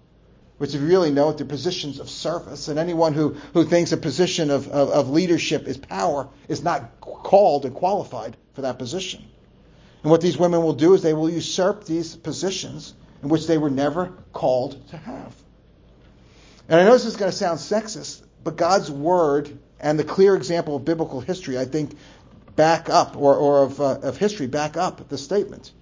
[0.57, 2.69] which if you really know it, they're positions of service.
[2.69, 7.01] And anyone who, who thinks a position of, of, of leadership is power is not
[7.03, 9.23] called and qualified for that position.
[10.03, 13.59] And what these women will do is they will usurp these positions in which they
[13.59, 15.35] were never called to have.
[16.69, 20.37] And I know this is going to sound sexist, but God's word and the clear
[20.37, 21.97] example of biblical history, I think,
[22.57, 25.73] back up, or, or of, uh, of history, back up the statement.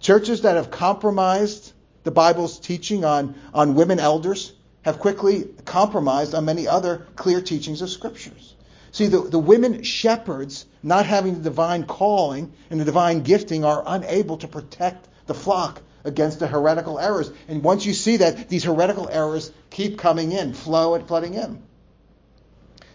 [0.00, 1.72] Churches that have compromised
[2.04, 7.82] the Bible's teaching on, on women elders have quickly compromised on many other clear teachings
[7.82, 8.54] of scriptures.
[8.92, 13.82] See, the, the women shepherds, not having the divine calling and the divine gifting, are
[13.84, 17.30] unable to protect the flock against the heretical errors.
[17.48, 21.62] And once you see that, these heretical errors keep coming in, flow and flooding in.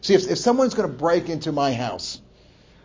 [0.02, 2.20] See, if, if someone's going to break into my house,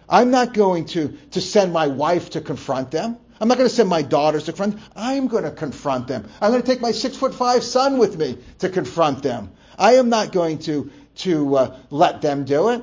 [0.09, 3.17] I'm not going to, to send my wife to confront them.
[3.41, 4.77] I'm not going to send my daughters to confront.
[4.77, 4.85] Them.
[4.95, 6.29] I'm going to confront them.
[6.41, 9.53] I'm going to take my six foot five son with me to confront them.
[9.79, 12.83] I am not going to to uh, let them do it.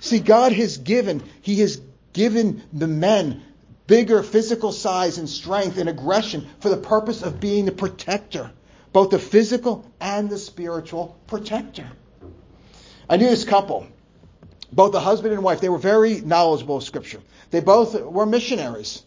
[0.00, 1.22] See, God has given.
[1.42, 1.80] He has
[2.12, 3.42] given the men
[3.90, 8.48] bigger physical size and strength and aggression for the purpose of being the protector,
[8.92, 11.88] both the physical and the spiritual protector.
[13.08, 13.88] I knew this couple,
[14.72, 17.20] both the husband and wife, they were very knowledgeable of Scripture.
[17.50, 19.02] They both were missionaries.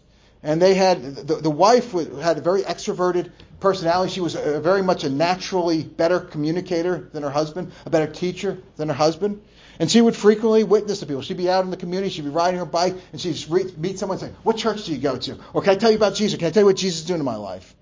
[0.45, 4.11] And they had, the, the wife had a very extroverted personality.
[4.11, 8.57] She was a, very much a naturally better communicator than her husband, a better teacher
[8.75, 9.41] than her husband.
[9.79, 11.21] And she would frequently witness to people.
[11.21, 14.19] She'd be out in the community, she'd be riding her bike, and she'd meet someone
[14.19, 15.37] and say, What church do you go to?
[15.53, 16.37] Or can I tell you about Jesus?
[16.37, 17.75] Can I tell you what Jesus is doing in my life?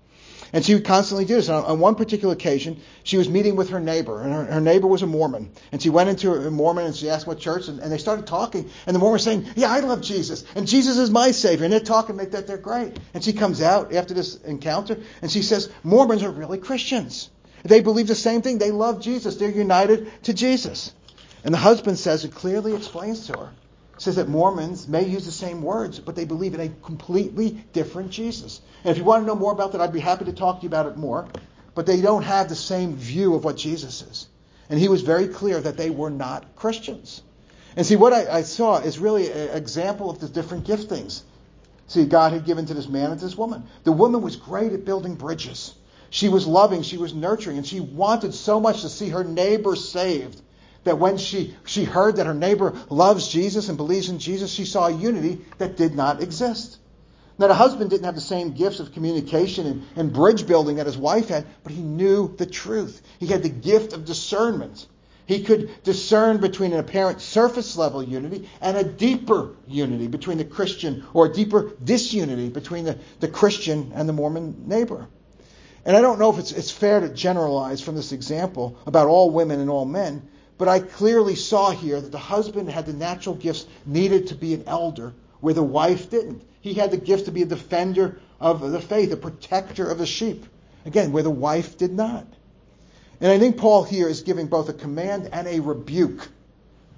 [0.54, 1.48] And she would constantly do this.
[1.48, 4.86] And on, one particular occasion, she was meeting with her neighbor, and her, her neighbor
[4.86, 5.50] was a Mormon.
[5.72, 8.26] And she went into a Mormon and she asked what church, and, and they started
[8.26, 8.68] talking.
[8.86, 11.64] And the Mormon was saying, Yeah, I love Jesus, and Jesus is my Savior.
[11.64, 12.98] And they're talking, they, that they're great.
[13.14, 17.30] And she comes out after this encounter, and she says, Mormons are really Christians.
[17.64, 18.58] They believe the same thing.
[18.58, 19.36] They love Jesus.
[19.36, 20.92] They're united to Jesus.
[21.44, 23.50] And the husband says, it clearly explains to her,
[23.98, 28.10] says that Mormons may use the same words, but they believe in a completely different
[28.10, 28.60] Jesus.
[28.84, 30.62] And if you want to know more about that, I'd be happy to talk to
[30.62, 31.26] you about it more.
[31.74, 34.28] But they don't have the same view of what Jesus is.
[34.68, 37.22] And he was very clear that they were not Christians.
[37.76, 41.22] And see, what I, I saw is really an example of the different giftings.
[41.88, 43.64] See, God had given to this man and to this woman.
[43.84, 45.74] The woman was great at building bridges.
[46.10, 49.74] She was loving, she was nurturing, and she wanted so much to see her neighbor
[49.76, 50.40] saved
[50.84, 54.64] that when she, she heard that her neighbor loves Jesus and believes in Jesus, she
[54.64, 56.78] saw a unity that did not exist.
[57.38, 60.86] Now, the husband didn't have the same gifts of communication and, and bridge building that
[60.86, 63.00] his wife had, but he knew the truth.
[63.18, 64.86] He had the gift of discernment.
[65.24, 70.44] He could discern between an apparent surface level unity and a deeper unity between the
[70.44, 75.06] Christian, or a deeper disunity between the, the Christian and the Mormon neighbor.
[75.84, 79.30] And I don't know if it's, it's fair to generalize from this example about all
[79.30, 80.28] women and all men,
[80.62, 84.54] but I clearly saw here that the husband had the natural gifts needed to be
[84.54, 86.40] an elder, where the wife didn't.
[86.60, 90.06] He had the gift to be a defender of the faith, a protector of the
[90.06, 90.46] sheep.
[90.86, 92.28] Again, where the wife did not.
[93.20, 96.28] And I think Paul here is giving both a command and a rebuke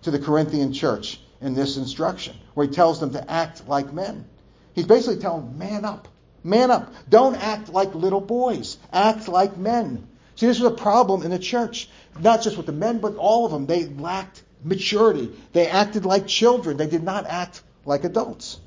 [0.02, 4.26] to the Corinthian church in this instruction, where he tells them to act like men.
[4.74, 6.06] He's basically telling man up.
[6.42, 6.92] Man up.
[7.08, 8.76] Don't act like little boys.
[8.92, 10.06] Act like men.
[10.36, 11.88] See, this was a problem in the church.
[12.18, 13.66] Not just with the men, but all of them.
[13.66, 15.30] They lacked maturity.
[15.52, 16.76] They acted like children.
[16.76, 18.58] They did not act like adults.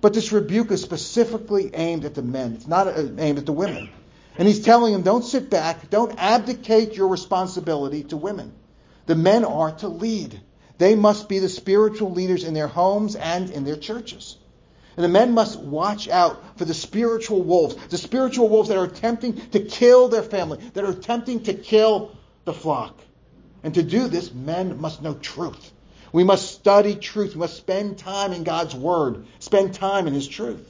[0.00, 2.54] But this rebuke is specifically aimed at the men.
[2.54, 3.88] It's not uh, aimed at the women.
[4.36, 8.52] And he's telling them, don't sit back, don't abdicate your responsibility to women.
[9.06, 10.40] The men are to lead.
[10.78, 14.36] They must be the spiritual leaders in their homes and in their churches.
[14.98, 18.84] And the men must watch out for the spiritual wolves, the spiritual wolves that are
[18.84, 22.98] attempting to kill their family, that are attempting to kill the flock.
[23.62, 25.70] And to do this, men must know truth.
[26.10, 27.34] We must study truth.
[27.34, 30.68] We must spend time in God's Word, spend time in His truth.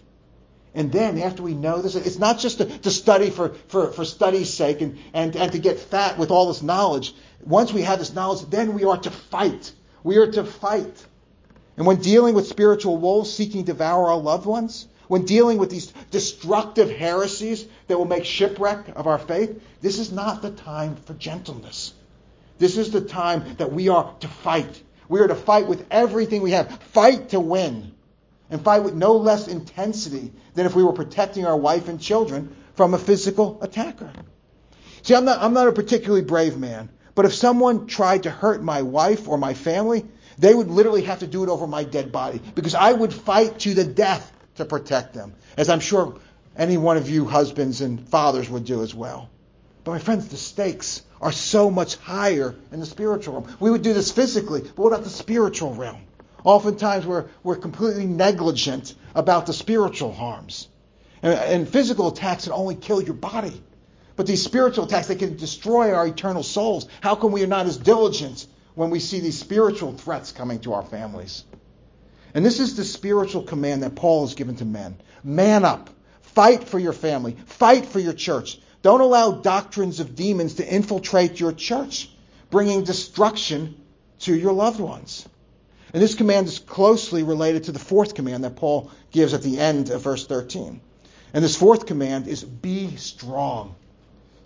[0.74, 4.04] And then after we know this, it's not just to, to study for, for, for
[4.04, 7.14] study's sake and, and, and to get fat with all this knowledge.
[7.46, 9.72] Once we have this knowledge, then we are to fight.
[10.04, 11.06] We are to fight.
[11.78, 15.70] And when dealing with spiritual wolves seeking to devour our loved ones, when dealing with
[15.70, 20.96] these destructive heresies that will make shipwreck of our faith, this is not the time
[20.96, 21.94] for gentleness.
[22.58, 24.82] This is the time that we are to fight.
[25.08, 26.68] We are to fight with everything we have.
[26.90, 27.92] Fight to win
[28.50, 32.56] and fight with no less intensity than if we were protecting our wife and children
[32.74, 34.12] from a physical attacker.
[35.02, 38.64] See, I'm not, I'm not a particularly brave man, but if someone tried to hurt
[38.64, 40.04] my wife or my family,
[40.38, 43.58] they would literally have to do it over my dead body because I would fight
[43.60, 46.18] to the death to protect them, as I'm sure
[46.56, 49.30] any one of you husbands and fathers would do as well.
[49.84, 53.56] But my friends, the stakes are so much higher in the spiritual realm.
[53.60, 56.02] We would do this physically, but what about the spiritual realm?
[56.44, 60.68] Oftentimes we're, we're completely negligent about the spiritual harms.
[61.22, 63.60] And, and physical attacks can only kill your body.
[64.14, 66.88] But these spiritual attacks, they can destroy our eternal souls.
[67.00, 68.46] How come we are not as diligent
[68.78, 71.42] when we see these spiritual threats coming to our families?
[72.32, 74.96] And this is the spiritual command that Paul has given to men.
[75.24, 75.90] Man up.
[76.20, 77.36] Fight for your family.
[77.46, 78.60] Fight for your church.
[78.82, 82.08] Don't allow doctrines of demons to infiltrate your church,
[82.50, 83.74] bringing destruction
[84.20, 85.28] to your loved ones.
[85.92, 89.58] And this command is closely related to the fourth command that Paul gives at the
[89.58, 90.80] end of verse 13.
[91.34, 93.74] And this fourth command is be strong.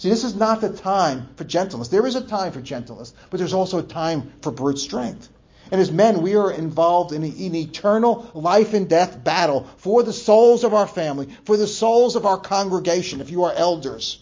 [0.02, 1.86] See, this is not the time for gentleness.
[1.86, 5.28] There is a time for gentleness, but there's also a time for brute strength.
[5.70, 10.12] And as men, we are involved in an eternal life and death battle for the
[10.12, 14.18] souls of our family, for the souls of our congregation, if you are elders.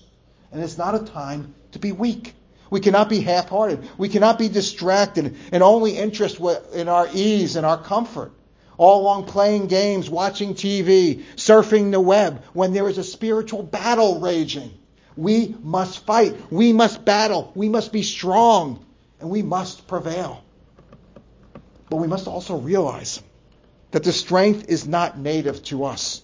[0.52, 2.34] And it's not a time to be weak.
[2.68, 3.88] We cannot be half hearted.
[3.96, 8.32] We cannot be distracted and only interested in our ease and our comfort.
[8.76, 14.20] All along playing games, watching TV, surfing the web, when there is a spiritual battle
[14.20, 14.74] raging.
[15.16, 16.36] We must fight.
[16.50, 17.52] We must battle.
[17.54, 18.84] We must be strong.
[19.20, 20.42] And we must prevail.
[21.88, 23.22] But we must also realize
[23.90, 26.22] that the strength is not native to us.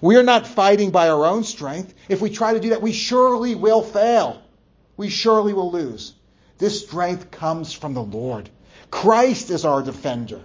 [0.00, 1.94] We are not fighting by our own strength.
[2.08, 4.42] If we try to do that, we surely will fail
[4.96, 6.14] we surely will lose.
[6.58, 8.48] This strength comes from the Lord.
[8.90, 10.40] Christ is our defender.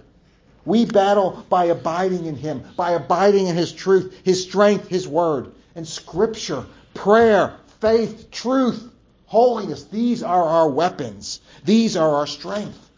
[0.64, 5.52] We battle by abiding in Him, by abiding in His truth, His strength, His word.
[5.74, 8.90] And Scripture, prayer, faith, truth,
[9.26, 11.40] holiness, these are our weapons.
[11.64, 12.90] These are our strength.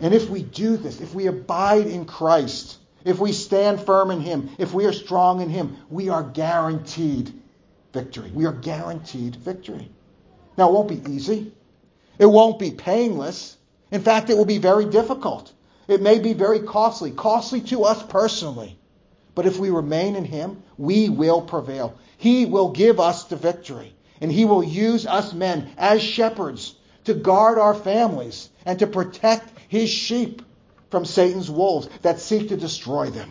[0.00, 4.20] And if we do this, if we abide in Christ, if we stand firm in
[4.20, 7.32] Him, if we are strong in Him, we are guaranteed
[7.92, 8.30] victory.
[8.34, 9.90] We are guaranteed victory.
[10.56, 11.52] Now, it won't be easy.
[12.18, 13.56] It won't be painless.
[13.90, 15.52] In fact, it will be very difficult.
[15.86, 18.78] It may be very costly, costly to us personally.
[19.34, 21.98] But if we remain in Him, we will prevail.
[22.24, 23.94] He will give us the victory.
[24.18, 29.52] And He will use us men as shepherds to guard our families and to protect
[29.68, 30.40] His sheep
[30.90, 33.30] from Satan's wolves that seek to destroy them.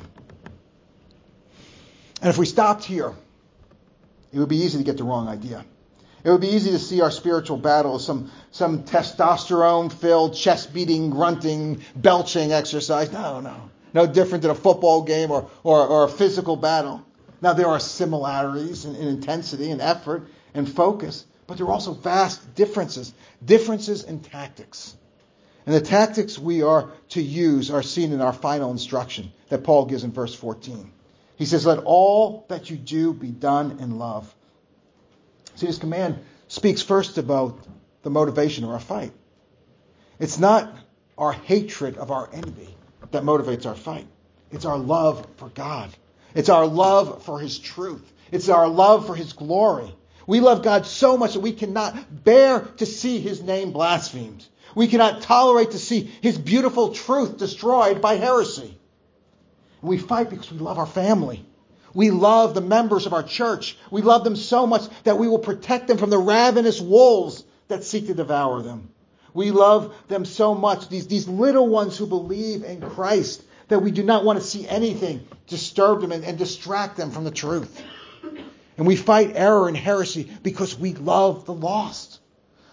[2.21, 3.15] And if we stopped here,
[4.31, 5.65] it would be easy to get the wrong idea.
[6.23, 10.71] It would be easy to see our spiritual battle as some, some testosterone filled, chest
[10.71, 13.11] beating, grunting, belching exercise.
[13.11, 13.71] No, no.
[13.91, 17.03] No different than a football game or, or, or a physical battle.
[17.43, 21.91] Now, there are similarities in, in intensity and effort and focus, but there are also
[21.91, 23.13] vast differences,
[23.43, 24.95] differences in tactics.
[25.65, 29.87] And the tactics we are to use are seen in our final instruction that Paul
[29.87, 30.89] gives in verse 14.
[31.35, 34.33] He says, Let all that you do be done in love.
[35.55, 37.59] See, this command speaks first about
[38.03, 39.11] the motivation of our fight.
[40.17, 40.73] It's not
[41.17, 42.73] our hatred of our enemy
[43.11, 44.07] that motivates our fight,
[44.49, 45.93] it's our love for God.
[46.35, 48.11] It's our love for His truth.
[48.31, 49.93] It's our love for His glory.
[50.25, 54.45] We love God so much that we cannot bear to see His name blasphemed.
[54.75, 58.77] We cannot tolerate to see His beautiful truth destroyed by heresy.
[59.81, 61.45] We fight because we love our family.
[61.93, 63.77] We love the members of our church.
[63.91, 67.83] We love them so much that we will protect them from the ravenous wolves that
[67.83, 68.89] seek to devour them.
[69.33, 73.43] We love them so much, these, these little ones who believe in Christ,
[73.73, 77.23] that we do not want to see anything disturb them and, and distract them from
[77.23, 77.81] the truth.
[78.77, 82.19] And we fight error and heresy because we love the lost.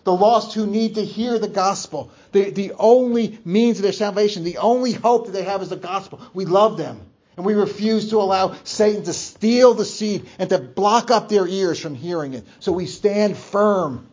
[0.04, 2.10] The lost who need to hear the gospel.
[2.32, 5.76] The, the only means of their salvation, the only hope that they have is the
[5.76, 6.20] gospel.
[6.34, 7.00] We love them.
[7.38, 11.46] And we refuse to allow Satan to steal the seed and to block up their
[11.46, 12.44] ears from hearing it.
[12.58, 14.06] So we stand firm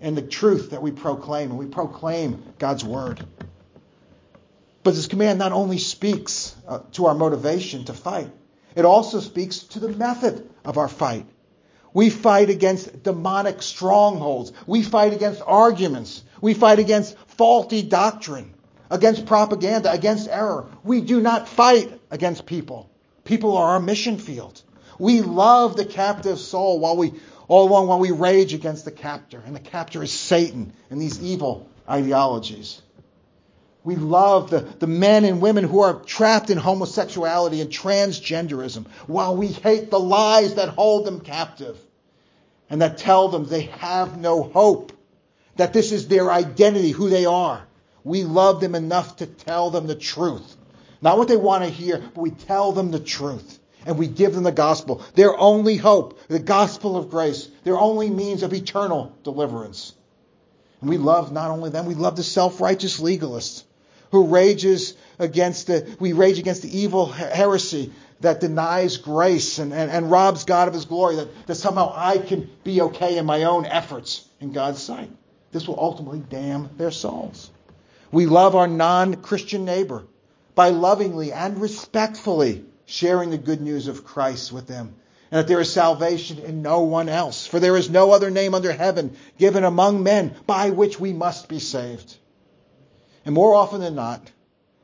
[0.00, 3.24] in the truth that we proclaim, and we proclaim God's word.
[4.82, 8.30] But this command not only speaks uh, to our motivation to fight,
[8.74, 11.26] it also speaks to the method of our fight.
[11.94, 14.52] We fight against demonic strongholds.
[14.66, 16.22] We fight against arguments.
[16.40, 18.54] We fight against faulty doctrine,
[18.90, 20.66] against propaganda, against error.
[20.82, 22.90] We do not fight against people.
[23.24, 24.62] People are our mission field.
[24.98, 27.12] We love the captive soul while we
[27.48, 31.22] all along while we rage against the captor, and the captor is Satan and these
[31.22, 32.80] evil ideologies.
[33.84, 39.36] We love the, the men and women who are trapped in homosexuality and transgenderism, while
[39.36, 41.76] we hate the lies that hold them captive
[42.70, 44.92] and that tell them they have no hope,
[45.56, 47.66] that this is their identity, who they are.
[48.04, 50.56] We love them enough to tell them the truth.
[51.00, 53.58] Not what they want to hear, but we tell them the truth.
[53.84, 55.04] And we give them the gospel.
[55.14, 59.92] Their only hope, the gospel of grace, their only means of eternal deliverance.
[60.80, 63.64] And we love not only them, we love the self-righteous legalists
[64.12, 69.90] who rages against the, we rage against the evil heresy that denies grace and, and,
[69.90, 73.44] and robs God of his glory, that, that somehow I can be okay in my
[73.44, 75.10] own efforts in God's sight.
[75.50, 77.50] This will ultimately damn their souls.
[78.12, 80.04] We love our non-Christian neighbor
[80.54, 84.94] by lovingly and respectfully sharing the good news of Christ with them
[85.30, 87.46] and that there is salvation in no one else.
[87.46, 91.48] For there is no other name under heaven given among men by which we must
[91.48, 92.18] be saved.
[93.24, 94.30] And more often than not,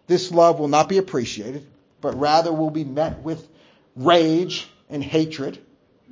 [0.06, 1.66] this love will not be appreciated,
[2.00, 3.46] but rather will be met with
[3.96, 5.58] rage and hatred.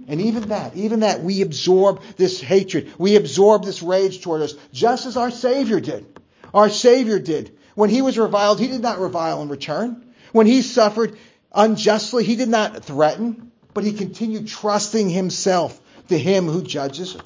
[0.09, 2.93] And even that, even that, we absorb this hatred.
[2.99, 6.07] We absorb this rage toward us, just as our Savior did.
[6.53, 7.57] Our Savior did.
[7.75, 10.05] When he was reviled, he did not revile in return.
[10.33, 11.17] When he suffered
[11.53, 17.17] unjustly, he did not threaten, but he continued trusting himself to him who judges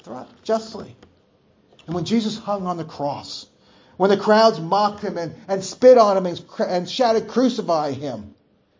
[0.43, 0.95] justly.
[1.85, 3.45] And when Jesus hung on the cross,
[3.97, 8.35] when the crowds mocked him and, and spit on him and, and shouted, Crucify him.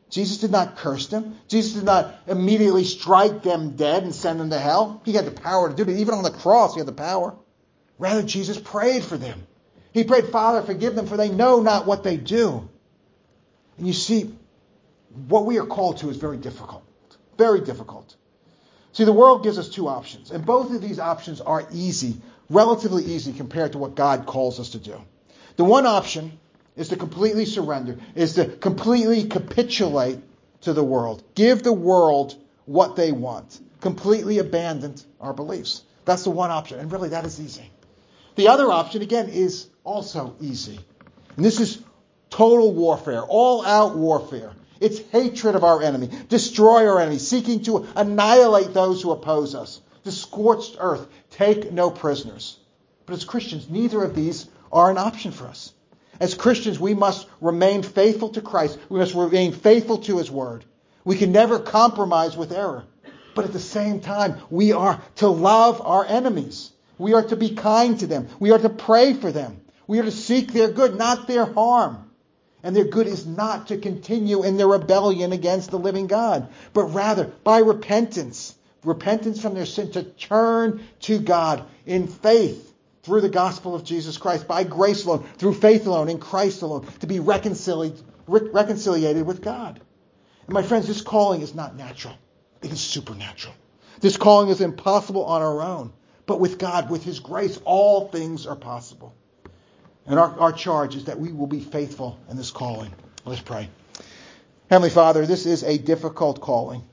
[0.10, 1.38] Jesus did not curse them.
[1.48, 5.02] Jesus did not immediately strike them dead and send them to hell.
[5.06, 5.98] He had the power to do it.
[5.98, 7.34] Even on the cross, he had the power.
[7.98, 9.48] Rather, Jesus prayed for them.
[9.94, 12.68] He prayed, Father, forgive them, for they know not what they do.
[13.78, 14.36] And you see,
[15.28, 16.84] what we are called to is very difficult.
[17.38, 18.16] Very difficult.
[18.94, 22.18] See, the world gives us two options, and both of these options are easy,
[22.52, 25.00] relatively easy compared to what God calls us to do.
[25.56, 26.40] The one option
[26.76, 30.20] is to completely surrender, is to completely capitulate
[30.62, 31.24] to the world.
[31.36, 32.36] Give the world
[32.66, 33.60] what they want.
[33.80, 35.84] Completely abandon our beliefs.
[36.06, 36.80] That's the one option.
[36.80, 37.70] And really, that is easy.
[38.36, 40.80] The other option, again, is also easy.
[41.36, 41.82] And this is
[42.30, 44.54] total warfare, all out warfare.
[44.80, 49.80] It's hatred of our enemy, destroy our enemy, seeking to annihilate those who oppose us.
[50.04, 52.58] The scorched earth, take no prisoners.
[53.06, 55.74] But as Christians, neither of these are an option for us.
[56.20, 58.78] As Christians, we must remain faithful to Christ.
[58.90, 60.64] We must remain faithful to His Word.
[61.04, 62.86] We can never compromise with error.
[63.34, 66.72] But at the same time, we are to love our enemies.
[66.98, 68.28] We are to be kind to them.
[68.40, 69.62] We are to pray for them.
[69.88, 72.12] We are to seek their good, not their harm.
[72.64, 76.84] And their good is not to continue in their rebellion against the living God, but
[76.86, 78.54] rather by repentance,
[78.84, 82.74] repentance from their sin, to turn to God in faith
[83.04, 86.86] through the gospel of Jesus Christ, by grace alone, through faith alone, in Christ alone,
[87.00, 89.82] to be reconciled, reconciliated with God.
[90.46, 92.16] And my friends, this calling is not natural,
[92.62, 93.56] it is supernatural.
[94.00, 95.94] This calling is impossible on our own,
[96.26, 99.16] but with God, with His grace, all things are possible.
[100.06, 102.94] And our, our charge is that we will be faithful in this calling.
[103.26, 103.70] Let's pray.
[104.70, 106.84] Heavenly Father, this is a difficult calling.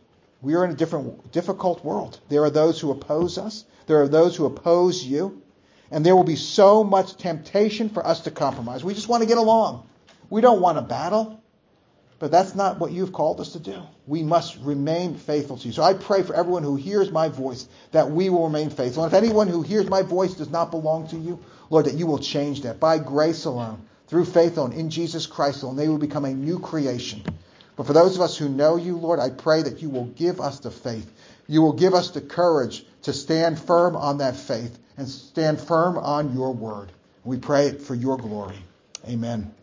[0.41, 2.21] We are in a different, difficult world.
[2.29, 3.65] There are those who oppose us.
[3.87, 5.43] There are those who oppose you.
[5.91, 8.85] And there will be so much temptation for us to compromise.
[8.85, 9.89] We just want to get along.
[10.31, 11.43] We don't want to battle.
[12.19, 13.81] But that's not what you've called us to do.
[14.07, 15.73] We must remain faithful to you.
[15.73, 19.05] So I pray for everyone who hears my voice that we will remain faithful.
[19.05, 21.39] And if anyone who hears my voice does not belong to you,
[21.71, 25.63] Lord, that you will change that by grace alone, through faith alone, in Jesus Christ
[25.63, 25.77] alone.
[25.77, 27.23] They will become a new creation.
[27.79, 30.41] But for those of us who know you, Lord, I pray that you will give
[30.41, 31.09] us the faith.
[31.47, 35.97] You will give us the courage to stand firm on that faith and stand firm
[35.97, 36.91] on your word.
[37.23, 38.59] We pray it for your glory.
[39.09, 39.55] Amen.